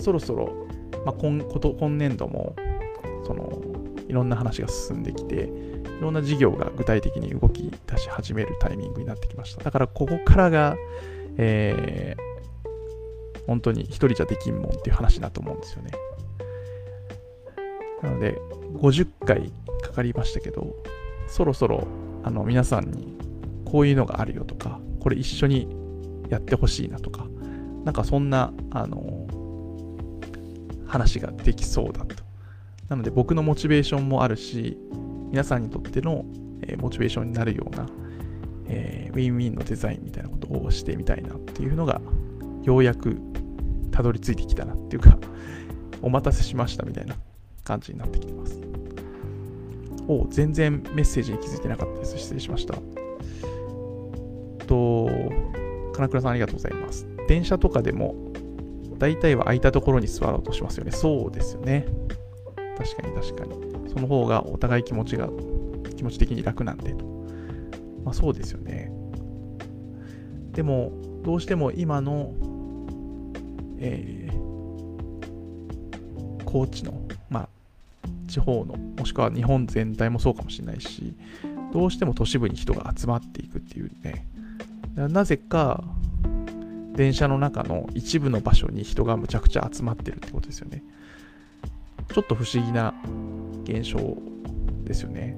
[0.00, 0.66] そろそろ、
[1.04, 2.54] まあ、今こと今年度も、
[3.26, 3.62] その、
[4.08, 5.50] いろんな話が進んできて、
[6.00, 9.64] いろんな事業が具体的に動き出し始めるタイミングになってきました。
[9.64, 10.76] だからここからが、
[11.36, 15.90] えー、本当に一人じゃできんもんっていう話だと思うんですよね。
[18.02, 18.40] なので、
[18.74, 20.74] 50回かかりましたけど、
[21.28, 21.86] そろそろ
[22.24, 23.16] あの皆さんに
[23.64, 25.68] こういうのがあるよとか、これ一緒に
[26.28, 27.26] やってほしいなとか、
[27.84, 28.99] なんかそんな、あの、
[30.90, 32.24] 話ができそうだと。
[32.88, 34.76] なので僕のモチベーションもあるし、
[35.30, 36.24] 皆さんにとっての、
[36.62, 37.86] え、モチベーションになるような、
[38.66, 42.00] えー、ウィンウィンのデザインみたいなことをしてみたいなっていうのが、
[42.64, 43.16] ようやく
[43.92, 45.18] たどり着いてきたなっていうか
[46.02, 47.14] お待たせしましたみたいな
[47.64, 48.60] 感じになってきてます。
[50.08, 52.18] お全然メッセージに気づいてなかったです。
[52.18, 52.74] 失礼しました。
[54.66, 55.08] と、
[55.92, 57.06] 金倉さんありがとうございます。
[57.28, 58.29] 電車とかでも、
[59.00, 60.92] 大体は空いたところに座ろうとしますよね。
[60.92, 61.86] そうですよね。
[62.76, 63.54] 確かに確かに。
[63.88, 65.28] その方がお互い気持ちが、
[65.96, 67.04] 気持ち的に楽なんでと。
[68.04, 68.92] まあそうですよね。
[70.52, 70.92] でも、
[71.24, 72.34] どうしても今の、
[73.78, 74.44] えー、
[76.44, 77.00] 高知の
[78.28, 81.14] 地方の、もしくは日本全体もそうかもしれないし、
[81.72, 84.26] どうしても都市部に人が集まっていくっていうね、
[84.94, 85.82] なぜか
[87.00, 90.84] 電車の中の一部の場所に人がむちゃくちゃ集まってるってことですよね。
[92.12, 92.92] ちょっと不思議な
[93.64, 94.18] 現象
[94.84, 95.34] ですよね。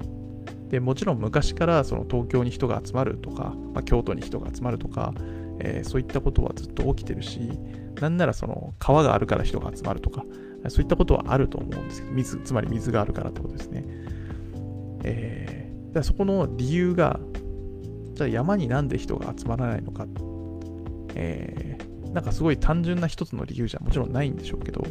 [0.71, 5.15] でもちろん昔からその東京に人が集まるとか、まあ、京都に人が集まるとか、
[5.61, 7.39] えー、そういったことはずっと起きてるし、
[8.01, 10.25] なんならその川があるから人が集まるとか、
[10.67, 13.85] そういったことはあると思うんですけど、水、つまり水があるからってことですね。
[15.05, 17.21] えー、だそこの理由が、
[18.15, 20.09] じゃあ山になんで人が集まらないのか、
[21.15, 24.85] えー、なんかすごい単純な一つの理由じゃもちろんないんでしょうけど、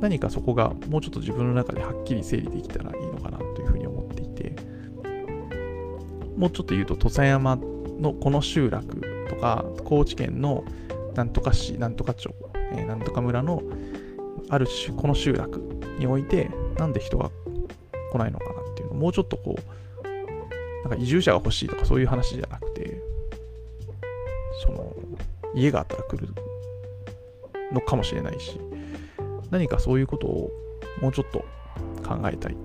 [0.00, 4.56] 何かそこがもうちょっと自分の中ではっきり整理できたらいいのかなというふうに思っていて、
[6.36, 10.64] もうちょっと言うと土佐山のこの集落とか、高知県の
[11.14, 12.30] なんとか市、なんとか町、
[12.72, 13.62] えー、なんとか村の
[14.48, 15.60] ある種この集落
[15.98, 17.30] においてなんで人が
[18.10, 23.00] 来ないのかなっていうのをもうちょっとこうなんか移住者が欲しいとかそういう話じゃなくて
[24.62, 24.94] その
[25.54, 26.28] 家があったら来る
[27.72, 28.58] のかもしれないし
[29.50, 30.50] 何かそういうことを
[31.00, 31.40] もうちょっと
[32.06, 32.56] 考えたい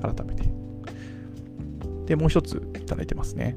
[0.00, 0.44] 改めて
[2.06, 3.56] でもう一ついただいてますね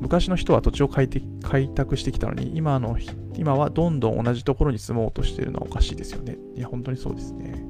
[0.00, 2.96] 昔の人は土地を開拓してきたのに、今の、
[3.36, 6.38] 今はどんどん同じところに住もうとしているのはおかしいですよね。
[6.56, 7.62] いや、本当にそうですね。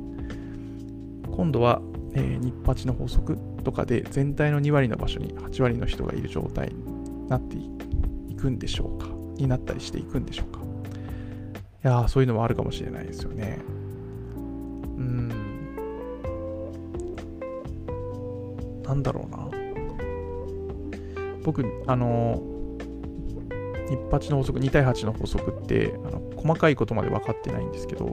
[1.32, 1.82] 今度は、
[2.14, 7.68] えー、日八の法則とかで全体の2割の場所に8割の人がいる状態になってい
[8.40, 9.06] くんでしょうか？
[9.36, 10.60] になったりしていくんでしょうか？
[10.60, 10.62] い
[11.86, 13.58] やー、そういうのもあるかもしれないですよね。
[14.36, 15.28] うん。
[18.82, 19.48] なんだろうな。
[21.42, 22.42] 僕、あの、
[23.88, 28.06] 日八の法則、2対8の法則って、あの細かいことまで分かってないんですけど、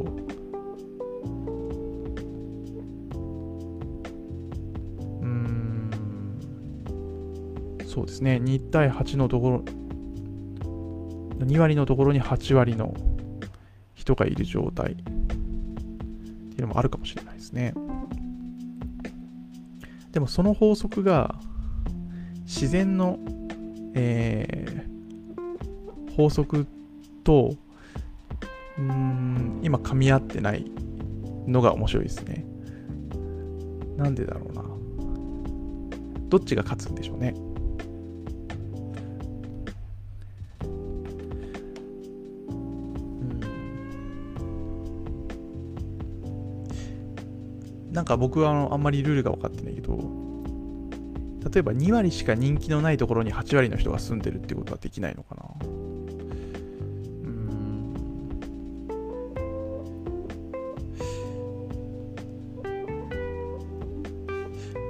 [5.22, 5.92] うん、
[7.86, 9.64] そうですね、2対8のところ、
[11.48, 12.94] 2割のところに8割の
[13.96, 15.06] 人がいる状態ってい
[16.60, 17.74] うのもあるかもしれないですね。
[20.12, 21.36] でもその法則が
[22.46, 23.20] 自然の、
[23.94, 26.66] えー、法則
[27.24, 27.54] と
[28.78, 30.70] うん今噛み合ってない
[31.48, 32.46] のが面白いですね。
[33.98, 34.64] なんでだろうな。
[36.30, 37.34] どっちが勝つんでしょうね。
[48.08, 49.98] か僕はあのあんまりルールが分かってないけど、
[51.52, 55.44] 例えば2割しか人気のないところに8割の人が住んでるってことはできないのかな。
[55.62, 56.08] うん。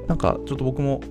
[0.08, 1.02] なんかちょっと僕も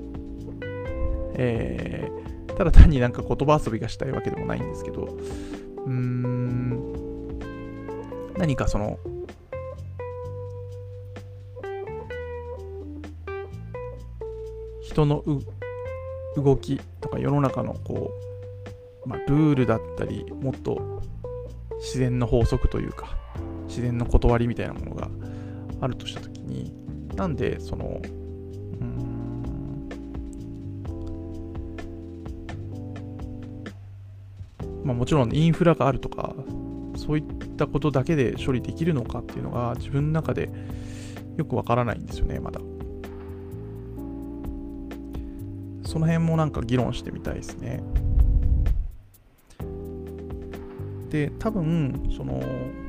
[1.38, 6.82] えー、ただ単になんか言葉遊びがしたいわけでもないんですけどうーん
[8.38, 8.98] 何かその
[14.97, 15.22] 人の
[16.36, 18.11] 動きとか世の中のこ
[19.05, 21.03] う、まあ、ルールだったりもっと
[21.80, 23.14] 自然の法則というか
[23.68, 25.11] 自然の断りみたいなものが
[25.82, 26.72] あるとした時に
[27.14, 28.01] なんでその
[34.82, 36.32] まあ、もちろんインフラがあるとか、
[36.97, 40.49] そういったことだけで処理できるのかっていうのが自分の中で
[41.36, 42.61] よくわからないんですよね、まだ。
[45.97, 47.82] その辺もなんか議論してみたいですね。
[51.09, 52.38] で、多分、その、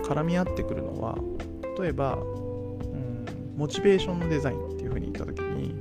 [0.03, 1.17] 絡み合ってくるのは、
[1.79, 5.73] 例えば、うん、モチベーションのデザインっていうふうに言ったときに、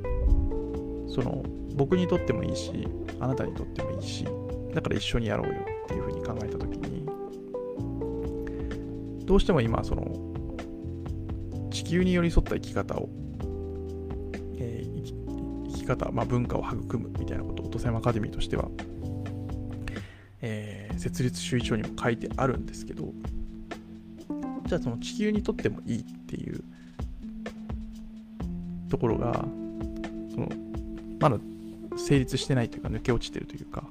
[1.13, 1.43] その、
[1.75, 2.87] 僕にとってもいいし、
[3.19, 4.25] あなたにとってもいいし、
[4.73, 5.55] だから一緒にやろうよ
[5.87, 7.05] っていうふうに考えたときに、
[9.27, 10.05] どうしても今、その、
[11.73, 13.09] 地球に寄り添った生き方を、
[15.87, 18.69] 方、まあ、文化を育むみたいなことを、トセマアカデミーとしては、
[20.43, 23.13] えー、設立周囲書にも書いてあるんですけど、
[24.67, 26.63] じゃあその地球にとってもいいっていう
[28.91, 29.33] ところが、
[30.35, 30.49] その、
[31.21, 31.39] まだ
[31.97, 33.85] 成立してないというか抜け落ちてるというか、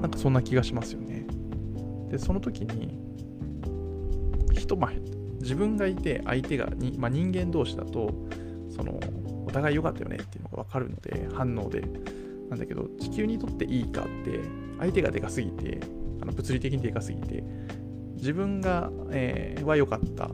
[0.00, 1.26] なんかそんな気がしますよね。
[2.10, 2.98] で、その時に、
[4.52, 4.92] 人、まあ、
[5.40, 8.12] 自分がいて相手がに、まあ、人間同士だと、
[8.70, 8.98] その、
[9.54, 11.82] 互い良かったよねっていうのが分かるので、反応で。
[12.50, 14.40] なんだけど、地球にとっていいかって、
[14.78, 15.80] 相手がでかすぎて、
[16.20, 17.42] あの物理的にでかすぎて、
[18.16, 20.30] 自分が、えー、は良かった。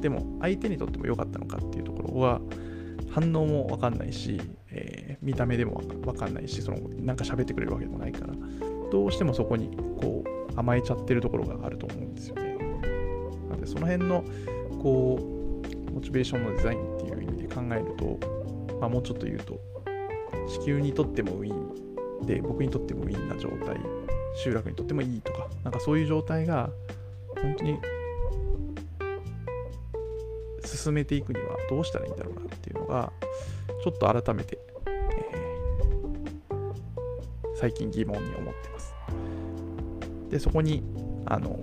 [0.00, 2.40] でも、相手にとっても良かったのかっていうところは、
[3.10, 8.34] 反応も分かんないし、えー、見た目でも分かんないし、そのなんか喋ってくれるわけでもないから、
[8.90, 12.56] どうしてもそこにこう甘えちゃってるところがあると思うんですよね。
[13.48, 14.24] なので、その辺の
[14.82, 18.18] こうモチベーションのデザインっていう意味で考えると、
[18.84, 19.58] まあ、もうちょっと言うと、
[20.46, 23.80] 地球にとってもウィンで、僕にとってもウィンな状態、
[24.36, 26.68] 集落にとってもいいとか、なんかそういう状態が、
[27.34, 27.80] 本当に
[30.66, 33.10] 進めていくにはどうしたらいいんだろうなっていうのが、
[33.82, 38.94] ちょっと改めて、えー、最近疑問に思ってます。
[40.28, 40.82] で、そこに、
[41.24, 41.58] あの、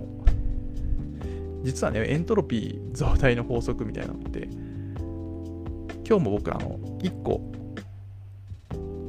[1.62, 4.48] 実はね、エントロピー増大の法則みたいなのって、
[6.08, 7.40] 今日も僕、あの、1個、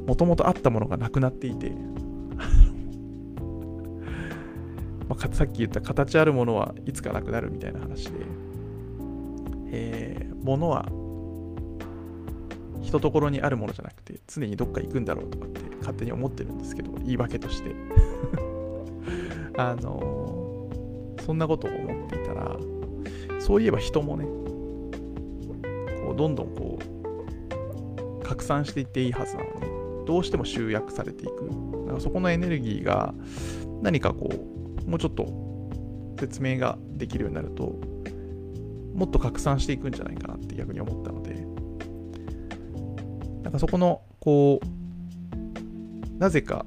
[0.07, 1.71] もともとあったものがなくなっていて、
[5.09, 8.19] まあ、さっき言った形あるものはいつかなくなるみたいな話で、
[9.71, 10.85] えー、物は
[12.81, 17.73] 人とところにあるものじゃなくて常にどっか行くんだろうとかって勝手に思ってるんですけど言い訳として。
[19.57, 22.57] あのー、そんなことを思っていたら
[23.39, 24.25] そういえば人もね
[26.15, 31.49] どんどんこう拡散していっていいはずなのにどうしても集約されていく
[31.85, 33.13] だからそこのエネルギーが
[33.81, 34.29] 何かこ
[34.85, 35.27] うもうちょっと
[36.19, 37.75] 説明ができるようになると
[38.93, 41.33] もっと拡散していくんじゃないかなって逆に思ったので
[43.43, 46.65] なんかそこのこうなぜか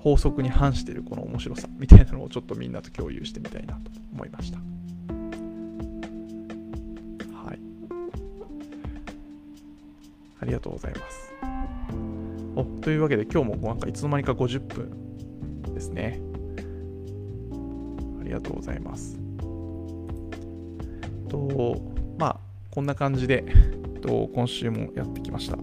[0.00, 4.69] 法則に反してるこの面白さみたいなのをちょっとみんなと共有してみたいなと思いました。
[10.50, 11.32] ありがとうございます。
[12.56, 16.20] おというわけで今日もなんかいつの間にか50分ですね。
[18.20, 19.16] ありがとうございます。
[21.28, 21.80] と、
[22.18, 22.40] まあ、
[22.72, 23.44] こんな感じで、
[24.02, 25.56] と、今週もやってきました。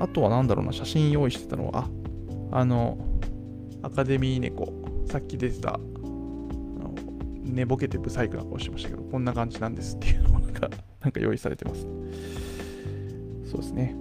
[0.00, 1.88] あとは何だろうな、写真用意してたのは、
[2.50, 2.98] あ、あの、
[3.82, 4.72] アカデミー猫、
[5.06, 6.92] さっき出てた、あの
[7.44, 10.68] 寝ぼけてブサイクな顔してましたけど、こんな感じなんですっていうのもなんか、
[11.00, 11.86] なんか用意されてます。
[13.52, 13.94] そうですね。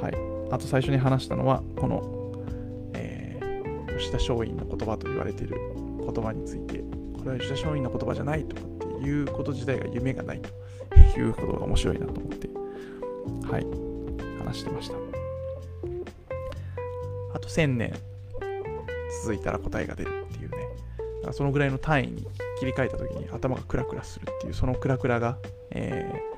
[0.00, 0.14] はい。
[0.50, 2.32] あと最初に話したのは、この、
[2.94, 5.56] えー、吉田松陰の言葉と言われている
[6.00, 6.78] 言葉について、
[7.18, 10.48] これは吉田松陰の言葉じゃないとかっていうこと自体が夢がないと
[11.20, 12.48] いうことが面白いなと思って、
[13.46, 13.66] はい、
[14.42, 14.94] 話してました。
[17.34, 17.92] あと1000年
[19.22, 20.56] 続いたら答えが出るっていうね、
[21.32, 22.26] そのぐらいの単位に
[22.58, 25.36] 切り替えた時に頭がクラクラするっていう、そのクラクラが、
[25.72, 26.33] えー、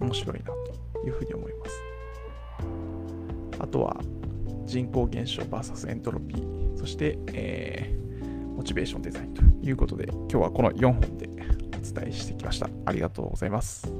[0.00, 1.72] 面白いなというふうに思います。
[3.58, 4.00] あとは
[4.66, 8.24] 人口減少 VS エントロピー、そして、えー、
[8.56, 12.68] モチベーションデザインということで、今日はこの4本でお伝えしてきました。
[12.86, 13.92] ありがとうございます。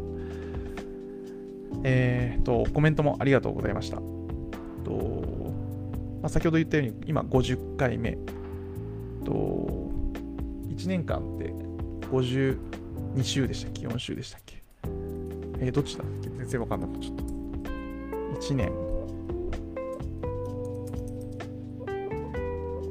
[1.83, 3.97] えっ、と、コメントもありがとうございました。
[4.85, 5.51] と
[6.23, 8.19] まあ、先ほど言ったように、今50回目。
[9.25, 9.33] と
[10.69, 11.53] 1年間って
[12.11, 14.50] 52週でしたっけ ?4 週でしたっけ？
[15.61, 16.05] えー、どっちだ？
[16.05, 17.01] っけ全然わかんなかった。
[17.01, 17.25] ちょっと。
[18.41, 18.73] 1年。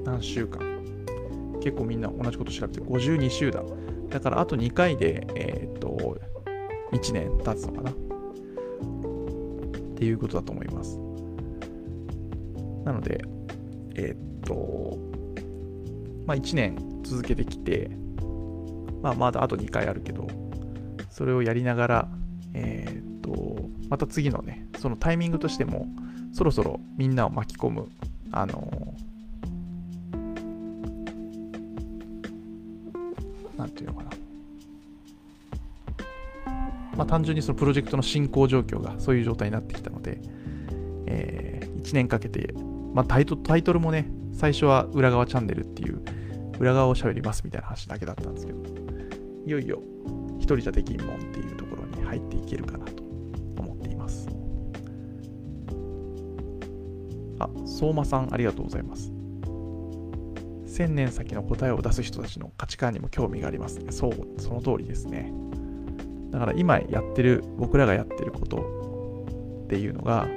[0.05, 0.59] 何週間
[1.61, 3.63] 結構みんな同じこと調べて52週だ。
[4.09, 6.17] だからあと2回で、えー、っと、
[6.91, 7.91] 1年経つのかな。
[7.91, 7.93] っ
[9.95, 10.97] ていうことだと思います。
[12.85, 13.21] なので、
[13.95, 14.97] えー、っと、
[16.25, 17.91] まあ、1年続けてきて、
[19.01, 20.27] まあ、まだあと2回あるけど、
[21.09, 22.07] それをやりながら、
[23.89, 25.87] また次のね、そのタイミングとしても、
[26.31, 27.89] そろそろみんなを巻き込む、
[28.31, 28.93] あの
[33.57, 34.09] なんていうのかな。
[36.95, 40.19] まあ、単純にそのプロジェクトの進行状況がそういう状態になってきたので、
[41.07, 42.53] えー、1年かけて、
[42.93, 46.01] まあ、タイトタイトルもね、最初は裏側チャンネルっていう
[46.59, 48.59] 裏側を喋りますみたいな話だけだったんですけど、
[49.45, 49.81] いよいよ
[50.39, 52.85] 一人じゃできんもんっていうところに入っていけるかな
[57.39, 59.11] あ、相馬さんありがとうございます。
[60.69, 63.91] 1000年先の答えを出す人たちの価値観にも興味がありますね。
[63.91, 65.33] そう、その通りですね。
[66.31, 70.27] だから今やってる、僕らがやってることっていうのが、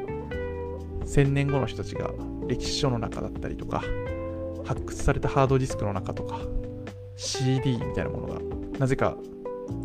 [1.05, 2.11] 1000年後の人たちが
[2.49, 3.83] 歴史書の中だったりとか、
[4.65, 6.41] 発掘されたハードディスクの中とか、
[7.17, 8.41] CD みたいなものが、
[8.79, 9.17] なぜか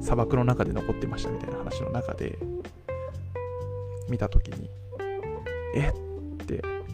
[0.02, 2.38] 砂漠の中で残ってましたみたいな話の中で、
[4.10, 4.70] 見たときに、
[5.76, 6.07] えっ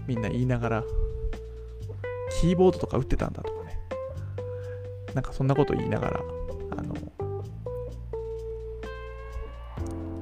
[0.08, 0.84] みんな言いながら、
[2.42, 3.80] キーボードとか打ってたんだとかね。
[5.14, 6.20] なんかそんなこと言いながら、
[6.78, 6.94] あの、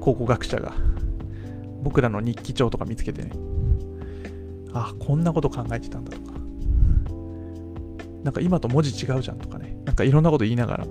[0.00, 0.72] 考古学者が
[1.82, 3.32] 僕らの日記帳とか見つけてね、
[4.72, 6.32] あ、こんなこと考えてたんだとか、
[8.22, 10.86] なんか今と文字違うじゃんとかね、なんかいろんなこと言いながら、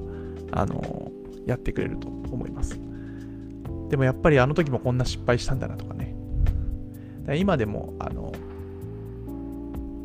[0.52, 1.12] あの、
[1.46, 2.80] やってくれると思います。
[3.90, 6.16] でもやっぱりあの時もこんな失敗したんだなとかね。
[7.38, 8.32] 今でも、あの、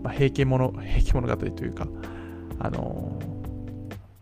[0.07, 1.89] まあ、平家物、平家物語というか、
[2.61, 3.19] あの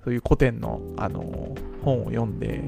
[0.02, 2.64] そういう古典の、あの本を読んで、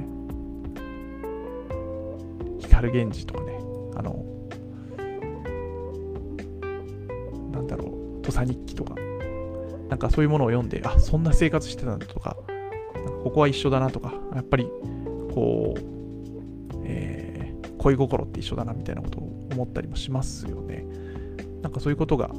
[2.60, 3.58] 光源氏とかね、
[3.96, 4.22] あの、
[7.52, 7.86] なんだろ
[8.18, 8.94] う、土佐日記とか、
[9.88, 12.36] なんかそういうものを読んで、あ、そんな生活してたんだとか、
[13.24, 14.64] ここは一緒だなとか、やっぱり、
[15.32, 15.80] こう、
[16.84, 20.84] えー、恋心って一緒だなみたいなことを思ったりもしますよね。
[21.62, 22.30] なんかそういうことが、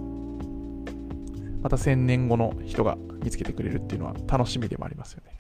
[1.68, 5.34] また1000年後の人が見つけてくれるっていうのは楽しみでもありますよね。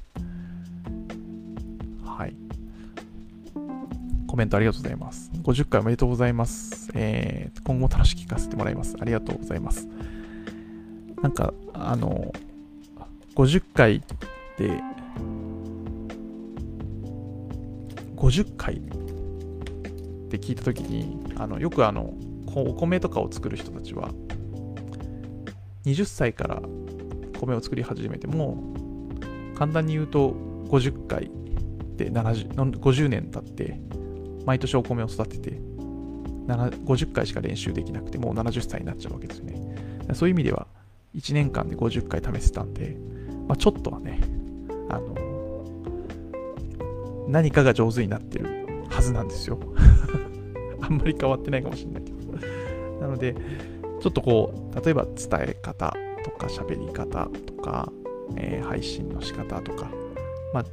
[2.03, 2.35] はい。
[4.27, 5.31] コメントありがとうございます。
[5.41, 6.91] 50回おめでとうございます。
[6.95, 8.97] えー、今後楽しく聞かせてもらいます。
[8.99, 9.87] ありがとうございます。
[11.21, 12.33] なんか、あの、
[13.33, 14.03] 50回
[14.57, 14.81] で、
[18.17, 18.79] 50回っ
[20.27, 22.13] て聞いたときに、あのよくあの、
[22.47, 24.09] お米とかを作る人たちは、
[25.87, 26.61] 20歳から
[27.39, 28.61] 米を作り始めても、
[29.55, 30.31] 簡単に言うと
[30.69, 31.31] 50回
[31.95, 33.79] で70 50年経って、
[34.45, 35.61] 毎年お米を育てて、
[36.47, 40.13] 50回しか練習できなくて、もう70歳になっちゃうわけですよね。
[40.13, 40.67] そういう意味では、
[41.15, 42.97] 1年間で50回試せたんで、
[43.47, 44.19] まあ、ちょっとはね、
[44.89, 45.15] あの、
[47.29, 49.57] 何かが上手になってるはずなんですよ。
[50.81, 52.17] あんまり変わってないかもしれないけど。
[53.01, 53.35] なので、
[54.01, 57.91] ちょっとこう、例えば伝え方とか喋り方とか、
[58.35, 59.89] えー、配信の仕方とか、
[60.53, 60.63] まあ、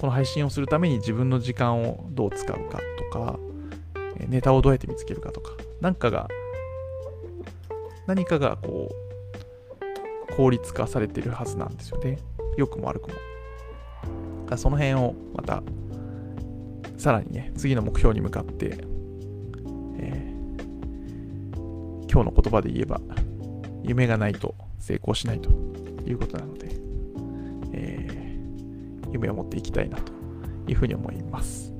[0.00, 2.80] この配信をするために自分の時間をどう使うか
[3.12, 3.38] とか、
[4.28, 6.28] ネタをどうやって見つけるかとか、なんかが、
[8.06, 8.90] 何かがこ
[10.30, 12.18] う、効率化されてるはずなんですよね。
[12.56, 13.14] 良くも悪くも。
[14.56, 15.62] その辺をまた、
[16.96, 18.84] さらにね、次の目標に向かって、
[22.14, 23.00] 今日の言葉で言えば、
[23.82, 25.50] 夢がないと成功しないと
[26.06, 26.68] いうことなので、
[27.72, 30.12] えー、夢を持っていきたいなと
[30.68, 31.72] いうふうに思います。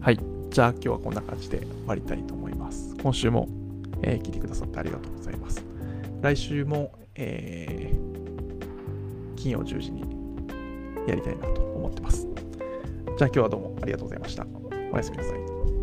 [0.00, 0.18] はい。
[0.50, 2.96] じゃあ今日はこんな感じで終わりたいと思います。
[3.00, 3.48] 今週も、
[4.02, 5.64] えー、聞いてくださってありがとうございます。
[6.20, 10.02] 来週も、えー、金曜10時に
[11.06, 12.26] やりたいなと思ってます。
[12.26, 14.44] じゃあ今日はどうもありがとうございました。
[14.92, 15.73] おやすみなさい。